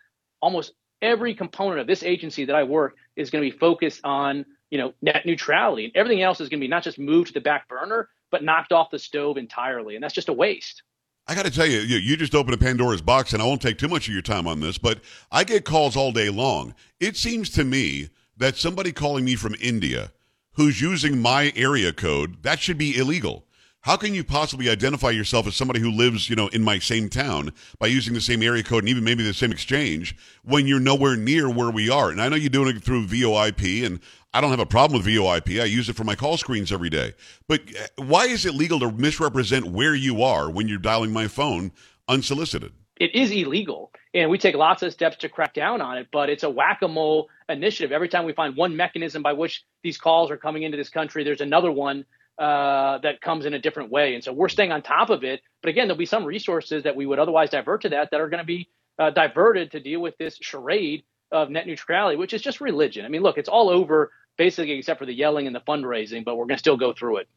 almost 0.43 0.73
every 1.01 1.35
component 1.35 1.81
of 1.81 1.87
this 1.87 2.03
agency 2.03 2.45
that 2.45 2.57
I 2.57 2.65
work 2.65 2.97
is 3.17 3.31
going 3.31 3.45
to 3.45 3.51
be 3.51 3.57
focused 3.57 4.01
on, 4.05 4.45
you 4.71 4.79
know, 4.79 4.93
net 5.01 5.25
neutrality. 5.25 5.85
And 5.85 5.97
everything 5.97 6.23
else 6.23 6.41
is 6.41 6.49
going 6.49 6.61
to 6.61 6.65
be 6.65 6.69
not 6.69 6.83
just 6.83 6.99
moved 6.99 7.29
to 7.29 7.35
the 7.35 7.41
back 7.41 7.69
burner, 7.69 8.09
but 8.31 8.43
knocked 8.43 8.73
off 8.73 8.91
the 8.91 8.99
stove 8.99 9.37
entirely. 9.39 9.95
And 9.95 10.03
that's 10.03 10.15
just 10.15 10.29
a 10.29 10.33
waste. 10.33 10.83
I 11.29 11.35
got 11.35 11.45
to 11.45 11.51
tell 11.51 11.67
you, 11.67 11.81
you 11.81 12.17
just 12.17 12.37
opened 12.37 12.55
a 12.55 12.59
Pandora's 12.59 13.03
box, 13.03 13.33
and 13.33 13.43
I 13.43 13.47
won't 13.47 13.61
take 13.61 13.79
too 13.79 13.89
much 13.89 14.07
of 14.07 14.13
your 14.15 14.23
time 14.23 14.47
on 14.47 14.61
this, 14.61 14.79
but 14.79 15.01
I 15.33 15.43
get 15.43 15.65
calls 15.65 15.97
all 15.97 16.13
day 16.13 16.31
long. 16.31 16.73
It 17.01 17.17
seems 17.17 17.51
to 17.51 17.65
me 17.65 18.11
that 18.37 18.57
somebody 18.57 18.93
calling 18.93 19.25
me 19.25 19.35
from 19.35 19.57
India 19.61 20.13
who's 20.53 20.81
using 20.81 21.21
my 21.21 21.53
area 21.57 21.93
code, 21.93 22.43
that 22.43 22.61
should 22.61 22.79
be 22.79 22.97
illegal. 22.97 23.46
How 23.87 23.97
can 23.97 24.15
you 24.15 24.25
possibly 24.25 24.69
identify 24.69 25.11
yourself 25.11 25.47
as 25.47 25.55
somebody 25.55 25.79
who 25.79 25.93
lives, 25.93 26.29
you 26.29 26.35
know, 26.35 26.49
in 26.49 26.65
my 26.65 26.81
same 26.81 27.09
town 27.09 27.53
by 27.79 27.87
using 27.87 28.15
the 28.15 28.21
same 28.21 28.43
area 28.43 28.65
code 28.65 28.83
and 28.83 28.89
even 28.89 29.05
maybe 29.05 29.23
the 29.23 29.33
same 29.33 29.53
exchange 29.53 30.17
when 30.43 30.67
you're 30.67 30.81
nowhere 30.81 31.15
near 31.15 31.49
where 31.49 31.71
we 31.71 31.89
are? 31.89 32.11
And 32.11 32.21
I 32.21 32.29
know 32.29 32.35
you're 32.35 32.51
doing 32.51 32.75
it 32.75 32.83
through 32.83 33.07
VoIP, 33.07 33.87
and 33.87 34.01
I 34.35 34.41
don't 34.41 34.51
have 34.51 34.59
a 34.59 34.67
problem 34.67 35.01
with 35.01 35.07
VoIP. 35.07 35.61
I 35.61 35.67
use 35.67 35.89
it 35.89 35.95
for 35.95 36.03
my 36.03 36.17
call 36.17 36.37
screens 36.37 36.73
every 36.73 36.91
day. 36.91 37.15
But 37.47 37.61
uh, 37.81 38.03
why 38.03 38.25
is 38.25 38.45
it 38.45 38.55
legal 38.57 38.81
to 38.81 38.91
misrepresent 38.91 39.67
where 39.67 39.95
you 39.95 40.21
are 40.21 40.51
when 40.51 40.67
you're 40.67 40.79
dialing 40.79 41.13
my 41.13 41.29
phone 41.29 41.71
unsolicited? 42.09 42.73
It 42.97 43.15
is 43.15 43.31
illegal, 43.31 43.93
and 44.13 44.29
we 44.29 44.37
take 44.37 44.57
lots 44.57 44.83
of 44.83 44.93
steps 44.93 45.17
to 45.19 45.29
crack 45.29 45.55
down 45.55 45.81
on 45.81 45.97
it. 45.97 46.09
But 46.11 46.29
it's 46.29 46.43
a 46.43 46.51
whack-a-mole 46.51 47.29
initiative. 47.49 47.93
Every 47.93 48.09
time 48.09 48.25
we 48.25 48.33
find 48.33 48.57
one 48.57 48.75
mechanism 48.77 49.23
by 49.23 49.35
which 49.35 49.65
these 49.85 49.97
calls 49.97 50.33
are 50.33 50.37
coming 50.37 50.65
into 50.65 50.77
this 50.77 50.89
country, 50.89 51.23
there's 51.23 51.41
another 51.41 51.71
one 51.71 52.05
uh, 52.39 52.99
that 52.99 53.21
comes 53.21 53.47
in 53.47 53.55
a 53.55 53.59
different 53.59 53.91
way. 53.91 54.15
And 54.15 54.23
so 54.23 54.33
we're 54.33 54.49
staying 54.49 54.73
on 54.73 54.83
top 54.83 55.11
of 55.11 55.25
it. 55.25 55.41
But 55.63 55.71
again, 55.71 55.89
there'll 55.89 55.99
be 55.99 56.07
some 56.07 56.25
resources 56.25 56.83
that 56.85 56.95
we 56.95 57.07
would 57.07 57.19
otherwise 57.19 57.51
divert 57.51 57.83
to 57.83 57.89
that 57.91 58.11
that 58.11 58.21
are 58.21 58.29
going 58.29 58.43
to 58.43 58.47
be 58.47 58.69
uh, 58.99 59.11
diverted 59.11 59.71
to 59.73 59.81
deal 59.81 60.01
with 60.01 60.17
this 60.19 60.39
charade 60.41 61.05
of 61.33 61.51
net 61.51 61.67
neutrality, 61.67 62.17
which 62.17 62.35
is 62.35 62.43
just 62.43 62.61
religion. 62.61 63.05
I 63.05 63.09
mean, 63.09 63.23
look, 63.23 63.39
it's 63.39 63.49
all 63.49 63.69
over 63.71 64.13
basically 64.37 64.73
except 64.73 64.99
for 64.99 65.07
the 65.07 65.15
yelling 65.15 65.47
and 65.47 65.57
the 65.57 65.61
fundraising, 65.61 66.25
but 66.25 66.37
we're 66.37 66.47
going 66.47 66.57
to 66.57 66.61
still 66.61 66.77
go 66.77 66.93
through 66.93 67.19
it. 67.19 67.29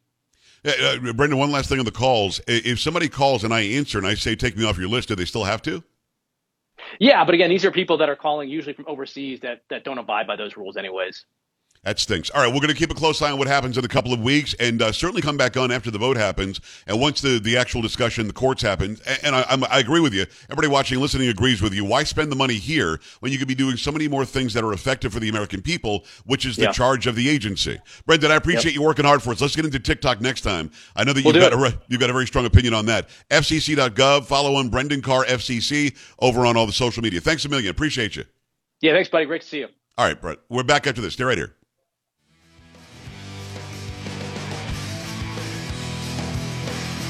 Uh, 0.65 1.13
Brendan, 1.13 1.39
one 1.39 1.51
last 1.51 1.69
thing 1.69 1.79
on 1.79 1.85
the 1.85 1.91
calls. 1.91 2.41
If 2.47 2.79
somebody 2.79 3.07
calls 3.07 3.45
and 3.45 3.53
I 3.53 3.61
answer 3.61 3.97
and 3.97 4.05
I 4.05 4.15
say, 4.15 4.35
take 4.35 4.57
me 4.57 4.65
off 4.65 4.77
your 4.77 4.89
list, 4.89 5.07
do 5.07 5.15
they 5.15 5.25
still 5.25 5.45
have 5.45 5.61
to? 5.63 5.83
Yeah, 6.99 7.23
but 7.23 7.35
again, 7.35 7.49
these 7.49 7.65
are 7.65 7.71
people 7.71 7.97
that 7.97 8.09
are 8.09 8.15
calling 8.15 8.49
usually 8.49 8.73
from 8.73 8.85
overseas 8.87 9.41
that 9.41 9.61
that 9.69 9.83
don't 9.83 9.97
abide 9.97 10.27
by 10.27 10.35
those 10.35 10.57
rules, 10.57 10.77
anyways. 10.77 11.25
That 11.83 11.97
stinks. 11.97 12.29
All 12.31 12.41
right, 12.43 12.47
we're 12.53 12.59
going 12.59 12.67
to 12.73 12.75
keep 12.75 12.91
a 12.91 12.93
close 12.93 13.21
eye 13.21 13.31
on 13.31 13.39
what 13.39 13.47
happens 13.47 13.77
in 13.77 13.85
a 13.85 13.87
couple 13.87 14.11
of 14.11 14.19
weeks, 14.21 14.53
and 14.59 14.81
uh, 14.81 14.91
certainly 14.91 15.21
come 15.21 15.37
back 15.37 15.55
on 15.55 15.71
after 15.71 15.89
the 15.89 15.97
vote 15.97 16.17
happens, 16.17 16.59
and 16.87 16.99
once 16.99 17.21
the, 17.21 17.39
the 17.39 17.55
actual 17.55 17.81
discussion, 17.81 18.27
the 18.27 18.33
courts 18.33 18.61
happen. 18.61 18.97
And, 19.07 19.19
and 19.23 19.35
I, 19.35 19.45
I'm, 19.49 19.63
I 19.63 19.79
agree 19.79 20.01
with 20.01 20.13
you. 20.13 20.25
Everybody 20.49 20.67
watching 20.67 20.95
and 20.95 21.01
listening 21.01 21.29
agrees 21.29 21.61
with 21.61 21.73
you. 21.73 21.85
Why 21.85 22.03
spend 22.03 22.33
the 22.33 22.35
money 22.35 22.55
here 22.55 22.99
when 23.21 23.31
you 23.31 23.37
could 23.37 23.47
be 23.47 23.55
doing 23.55 23.77
so 23.77 23.93
many 23.93 24.09
more 24.09 24.25
things 24.25 24.53
that 24.55 24.63
are 24.65 24.73
effective 24.73 25.13
for 25.13 25.21
the 25.21 25.29
American 25.29 25.61
people, 25.61 26.03
which 26.25 26.45
is 26.45 26.57
the 26.57 26.63
Yeah. 26.63 26.71
charge 26.73 27.07
of 27.07 27.15
the 27.15 27.29
agency? 27.29 27.79
Brendan, 28.05 28.29
I 28.31 28.35
appreciate 28.35 28.75
you 28.75 28.81
working 28.81 29.05
hard 29.05 29.23
for 29.23 29.31
us. 29.31 29.39
Let's 29.39 29.55
get 29.55 29.63
into 29.63 29.79
TikTok 29.79 30.19
next 30.19 30.41
time. 30.41 30.71
I 30.97 31.05
know 31.05 31.13
that 31.13 31.23
We'll 31.23 31.33
you've 31.33 31.49
got 31.49 31.53
a 31.53 31.63
it. 31.63 31.75
you've 31.87 32.01
got 32.01 32.09
a 32.09 32.13
very 32.13 32.27
strong 32.27 32.45
opinion 32.45 32.73
on 32.73 32.87
that. 32.87 33.07
FCC.gov. 33.31 34.25
Follow 34.25 34.55
on 34.55 34.67
Brendan 34.67 35.01
Carr 35.01 35.23
FCC 35.25 35.95
over 36.19 36.45
on 36.45 36.57
all 36.57 36.65
the 36.65 36.73
social 36.73 37.01
media. 37.01 37.21
Thanks 37.21 37.45
a 37.45 37.49
million. 37.49 37.69
Appreciate 37.71 38.17
you. 38.17 38.25
Yeah, 38.81 38.91
thanks, 38.93 39.07
buddy. 39.09 39.25
Great 39.25 39.43
to 39.43 39.47
see 39.47 39.59
you. 39.59 39.67
All 39.97 40.05
right, 40.05 40.19
Brett. 40.19 40.39
We're 40.49 40.63
back 40.63 40.85
after 40.85 40.99
this. 41.01 41.13
Stay 41.13 41.23
right 41.23 41.37
here. 41.37 41.55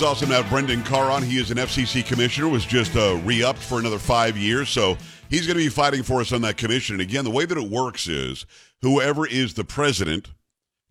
Always 0.00 0.16
awesome 0.16 0.30
to 0.30 0.36
have 0.36 0.48
Brendan 0.48 0.82
Carr 0.82 1.10
on. 1.10 1.22
He 1.22 1.36
is 1.36 1.50
an 1.50 1.58
FCC 1.58 2.02
commissioner, 2.06 2.48
was 2.48 2.64
just 2.64 2.96
uh, 2.96 3.20
re-upped 3.22 3.58
for 3.58 3.78
another 3.78 3.98
five 3.98 4.34
years, 4.34 4.70
so 4.70 4.96
he's 5.28 5.46
going 5.46 5.58
to 5.58 5.62
be 5.62 5.68
fighting 5.68 6.02
for 6.02 6.22
us 6.22 6.32
on 6.32 6.40
that 6.40 6.56
commission. 6.56 6.94
And 6.94 7.02
again, 7.02 7.22
the 7.22 7.30
way 7.30 7.44
that 7.44 7.58
it 7.58 7.68
works 7.68 8.08
is 8.08 8.46
whoever 8.80 9.26
is 9.26 9.52
the 9.52 9.64
president 9.64 10.30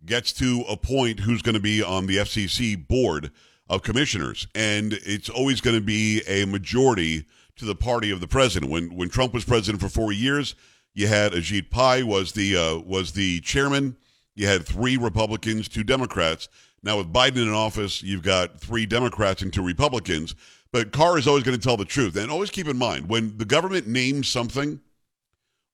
gets 0.05 0.31
to 0.33 0.63
appoint 0.69 1.21
who's 1.21 1.41
going 1.41 1.55
to 1.55 1.61
be 1.61 1.81
on 1.81 2.05
the 2.05 2.17
FCC 2.17 2.87
board 2.87 3.31
of 3.67 3.81
commissioners, 3.81 4.47
and 4.53 4.93
it's 5.03 5.29
always 5.29 5.59
going 5.59 5.75
to 5.75 5.83
be 5.83 6.21
a 6.27 6.45
majority 6.45 7.25
to 7.55 7.65
the 7.65 7.75
party 7.75 8.11
of 8.11 8.19
the 8.19 8.27
president. 8.27 8.71
When 8.71 8.95
when 8.95 9.09
Trump 9.09 9.33
was 9.33 9.43
president 9.43 9.81
for 9.81 9.89
four 9.89 10.11
years, 10.11 10.53
you 10.93 11.07
had 11.07 11.31
Ajit 11.31 11.71
Pai 11.71 12.03
was 12.03 12.33
the 12.33 12.55
uh, 12.55 12.77
was 12.77 13.13
the 13.13 13.39
chairman. 13.39 13.97
You 14.35 14.45
had 14.45 14.67
three 14.67 14.97
Republicans, 14.97 15.67
two 15.67 15.83
Democrats. 15.83 16.47
Now 16.83 16.97
with 16.97 17.11
Biden 17.11 17.37
in 17.37 17.49
office, 17.49 18.01
you've 18.01 18.23
got 18.23 18.59
three 18.59 18.85
Democrats 18.85 19.41
and 19.41 19.51
two 19.51 19.63
Republicans. 19.63 20.35
But 20.71 20.91
Carr 20.91 21.17
is 21.17 21.27
always 21.27 21.43
going 21.43 21.57
to 21.57 21.63
tell 21.63 21.77
the 21.77 21.85
truth, 21.85 22.15
and 22.15 22.29
always 22.29 22.51
keep 22.51 22.67
in 22.67 22.77
mind 22.77 23.09
when 23.09 23.37
the 23.37 23.45
government 23.45 23.87
names 23.87 24.27
something, 24.27 24.79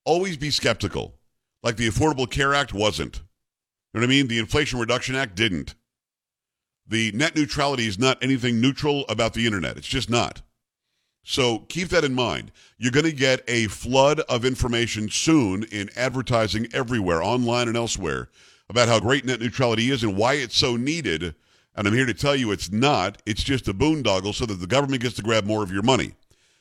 always 0.06 0.38
be 0.38 0.50
skeptical. 0.50 1.16
Like 1.64 1.78
the 1.78 1.90
Affordable 1.90 2.30
Care 2.30 2.54
Act 2.54 2.74
wasn't. 2.74 3.18
You 3.18 4.00
know 4.00 4.02
what 4.02 4.04
I 4.06 4.16
mean? 4.16 4.28
The 4.28 4.40
Inflation 4.40 4.80
Reduction 4.80 5.16
Act 5.16 5.36
didn't. 5.36 5.76
The 6.88 7.12
net 7.14 7.36
neutrality 7.36 7.88
is 7.88 7.98
not 7.98 8.24
anything 8.24 8.62
neutral 8.62 9.06
about 9.10 9.34
the 9.34 9.46
internet. 9.46 9.76
It's 9.78 9.88
just 9.88 10.10
not. 10.10 10.42
So 11.24 11.60
keep 11.60 11.90
that 11.90 12.04
in 12.04 12.14
mind. 12.14 12.52
You're 12.78 12.92
going 12.92 13.06
to 13.06 13.12
get 13.12 13.44
a 13.48 13.66
flood 13.68 14.20
of 14.22 14.46
information 14.46 15.10
soon 15.10 15.64
in 15.64 15.90
advertising 15.96 16.68
everywhere, 16.72 17.24
online 17.24 17.68
and 17.68 17.76
elsewhere, 17.76 18.30
about 18.70 18.88
how 18.88 19.00
great 19.00 19.26
net 19.26 19.40
neutrality 19.40 19.90
is 19.90 20.04
and 20.04 20.18
why 20.18 20.34
it's 20.34 20.58
so 20.58 20.76
needed. 20.76 21.36
And 21.76 21.88
I'm 21.88 21.94
here 21.94 22.06
to 22.06 22.14
tell 22.14 22.36
you 22.36 22.52
it's 22.52 22.72
not. 22.72 23.22
It's 23.26 23.44
just 23.44 23.68
a 23.68 23.74
boondoggle 23.74 24.34
so 24.34 24.46
that 24.46 24.56
the 24.56 24.68
government 24.68 25.02
gets 25.02 25.16
to 25.16 25.22
grab 25.22 25.46
more 25.46 25.64
of 25.64 25.72
your 25.72 25.84
money. 25.84 26.14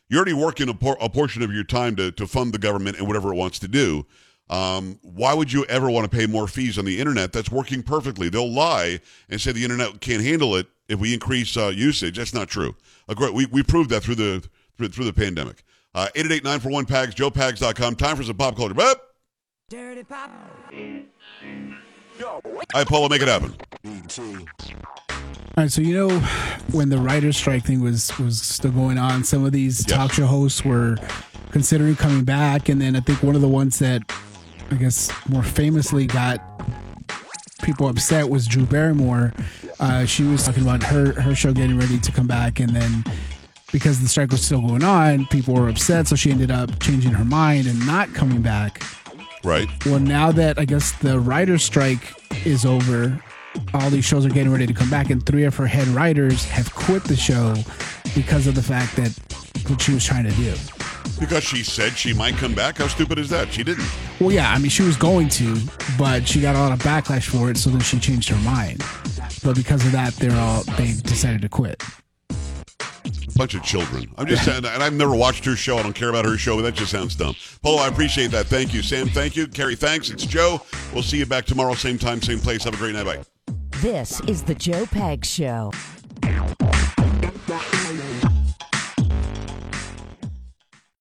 You're 0.09 0.19
already 0.19 0.35
working 0.35 0.69
a, 0.69 0.75
por- 0.75 0.99
a 1.01 1.09
portion 1.09 1.43
of 1.43 1.53
your 1.53 1.65
time 1.65 1.97
to, 1.97 2.11
to 2.13 2.27
fund 2.27 2.53
the 2.53 2.59
government 2.59 2.99
and 2.99 3.07
whatever 3.07 3.33
it 3.33 3.37
wants 3.37 3.59
to 3.61 3.69
do. 3.69 4.07
Um, 4.51 4.99
why 5.03 5.33
would 5.33 5.53
you 5.53 5.65
ever 5.67 5.91
want 5.91 6.11
to 6.11 6.15
pay 6.15 6.27
more 6.27 6.47
fees 6.47 6.79
on 6.79 6.85
the 6.85 7.01
internet? 7.01 7.33
That's 7.33 7.51
working 7.51 7.83
perfectly. 7.83 8.29
They'll 8.29 8.53
lie 8.53 9.01
and 9.31 9.41
say 9.41 9.53
the 9.53 9.65
internet 9.65 10.01
can't 10.01 10.23
handle 10.23 10.57
it 10.57 10.67
if 10.89 11.01
we 11.01 11.15
increase 11.15 11.57
uh, 11.57 11.69
usage. 11.69 12.19
That's 12.19 12.35
not 12.35 12.49
true. 12.49 12.77
We, 13.33 13.47
we 13.47 13.63
proved 13.63 13.89
that 13.91 14.03
through 14.03 14.17
the 14.17 14.47
through, 14.77 14.89
through 14.89 15.07
the 15.07 15.13
pandemic. 15.13 15.65
Uh, 15.95 16.09
888-941-PAGS, 16.17 17.15
joepags.com. 17.15 17.95
Time 17.95 18.17
for 18.17 18.25
some 18.25 18.37
pop 18.37 18.57
culture. 18.57 18.75
But, 18.75 19.01
all 22.23 22.41
right, 22.75 22.87
Paulo, 22.87 23.09
make 23.09 23.23
it 23.23 23.29
happen. 23.29 23.55
All 25.57 25.63
right, 25.63 25.71
so 25.71 25.81
you 25.83 25.95
know 25.95 26.19
when 26.73 26.89
the 26.89 26.99
writer's 26.99 27.37
strike 27.37 27.65
thing 27.65 27.81
was 27.81 28.17
was 28.19 28.41
still 28.43 28.73
going 28.73 28.99
on, 28.99 29.25
some 29.25 29.45
of 29.45 29.53
these 29.53 29.85
Yeah. 29.89 29.97
talk 29.97 30.13
show 30.13 30.27
hosts 30.27 30.65
were 30.65 30.97
considering 31.53 31.95
coming 31.97 32.25
back, 32.25 32.69
and 32.69 32.81
then 32.81 32.97
I 32.97 33.01
think 33.01 33.23
one 33.23 33.35
of 33.37 33.41
the 33.41 33.49
ones 33.49 33.79
that 33.79 34.03
I 34.71 34.75
guess 34.77 35.11
more 35.29 35.43
famously 35.43 36.07
got 36.07 36.41
people 37.63 37.89
upset 37.89 38.29
was 38.29 38.47
Drew 38.47 38.67
Barrymore. 38.67 39.33
Uh, 39.79 40.05
she 40.05 40.25
was 40.25 40.45
talking 40.45 40.63
about 40.63 40.83
her 40.85 41.13
her 41.21 41.35
show 41.35 41.53
getting 41.53 41.79
ready 41.79 41.99
to 41.99 42.13
come 42.13 42.27
back, 42.27 42.59
and 42.61 42.75
then 42.75 43.05
because 43.73 44.01
the 44.01 44.09
strike 44.09 44.31
was 44.31 44.45
still 44.45 44.61
going 44.61 44.83
on, 44.85 45.27
people 45.27 45.55
were 45.55 45.69
upset, 45.69 46.07
so 46.09 46.17
she 46.17 46.31
ended 46.31 46.51
up 46.51 46.81
changing 46.81 47.13
her 47.13 47.25
mind 47.25 47.67
and 47.67 47.85
not 47.87 48.13
coming 48.15 48.41
back. 48.43 48.83
Right. 49.45 49.69
Well, 49.87 50.01
now 50.01 50.33
that 50.33 50.59
I 50.59 50.65
guess 50.65 50.93
the 50.93 51.21
writer's 51.21 51.63
strike 51.63 52.15
is 52.47 52.65
over, 52.65 53.23
all 53.73 53.91
these 53.91 54.05
shows 54.05 54.25
are 54.25 54.31
getting 54.31 54.51
ready 54.51 54.67
to 54.67 54.75
come 54.75 54.91
back, 54.91 55.11
and 55.11 55.25
three 55.25 55.45
of 55.45 55.55
her 55.57 55.67
head 55.67 55.87
writers 55.89 56.45
have 56.47 56.75
quit 56.75 57.05
the 57.05 57.17
show 57.17 57.55
because 58.15 58.47
of 58.47 58.55
the 58.55 58.63
fact 58.63 58.97
that 58.97 59.11
what 59.69 59.81
she 59.81 59.93
was 59.93 60.05
trying 60.05 60.25
to 60.25 60.33
do. 60.33 60.55
Because 61.21 61.45
she 61.45 61.63
said 61.63 61.93
she 61.93 62.13
might 62.13 62.35
come 62.37 62.55
back. 62.55 62.79
How 62.79 62.89
stupid 62.89 63.19
is 63.19 63.29
that? 63.31 63.53
She 63.53 63.63
didn't. 63.63 63.89
Well, 64.19 64.33
yeah, 64.33 64.51
I 64.53 64.59
mean, 64.59 64.71
she 64.71 64.83
was 64.83 64.97
going 64.97 65.29
to, 65.31 65.57
but 65.99 66.27
she 66.27 66.41
got 66.41 66.57
a 66.57 66.59
lot 66.59 66.73
of 66.73 66.81
backlash 66.81 67.29
for 67.29 67.51
it, 67.51 67.57
so 67.57 67.71
then 67.71 67.81
she 67.81 67.99
changed 68.01 68.29
her 68.31 68.39
mind. 68.39 68.83
But 69.45 69.57
because 69.57 69.85
of 69.85 69.93
that, 69.93 70.15
they're 70.15 70.37
all 70.37 70.63
they 70.77 70.95
decided 71.03 71.43
to 71.43 71.49
quit. 71.49 71.83
Bunch 73.37 73.55
of 73.55 73.63
children. 73.63 74.13
I'm 74.17 74.27
just 74.27 74.45
saying, 74.45 74.65
and 74.65 74.83
I've 74.83 74.93
never 74.93 75.15
watched 75.15 75.45
her 75.45 75.57
show. 75.57 75.77
I 75.77 75.83
don't 75.83 75.93
care 75.93 76.09
about 76.09 76.25
her 76.25 76.39
show, 76.39 76.57
but 76.57 76.63
that 76.63 76.75
just 76.75 76.93
sounds 76.93 77.17
dumb. 77.17 77.35
Paulo, 77.63 77.79
I 77.79 77.89
appreciate 77.89 78.31
that. 78.31 78.47
Thank 78.47 78.73
you. 78.73 78.83
Sam, 78.83 79.09
thank 79.09 79.35
you. 79.35 79.49
Carrie, 79.49 79.75
thanks. 79.75 80.11
It's 80.11 80.25
Joe. 80.25 80.61
We'll 80.93 81.03
see 81.03 81.19
you 81.19 81.27
back 81.27 81.45
tomorrow, 81.45 81.75
same 81.75 81.99
time, 81.99 82.23
same 82.23 82.39
place. 82.39 82.65
Have 82.65 82.75
a 82.75 82.77
great 82.77 82.95
night. 82.95 83.05
Bye. 83.05 83.25
This 83.81 84.21
is 84.29 84.45
the 84.45 84.55
Joe 84.55 84.87
Pags 84.87 85.25
Show. 85.25 85.73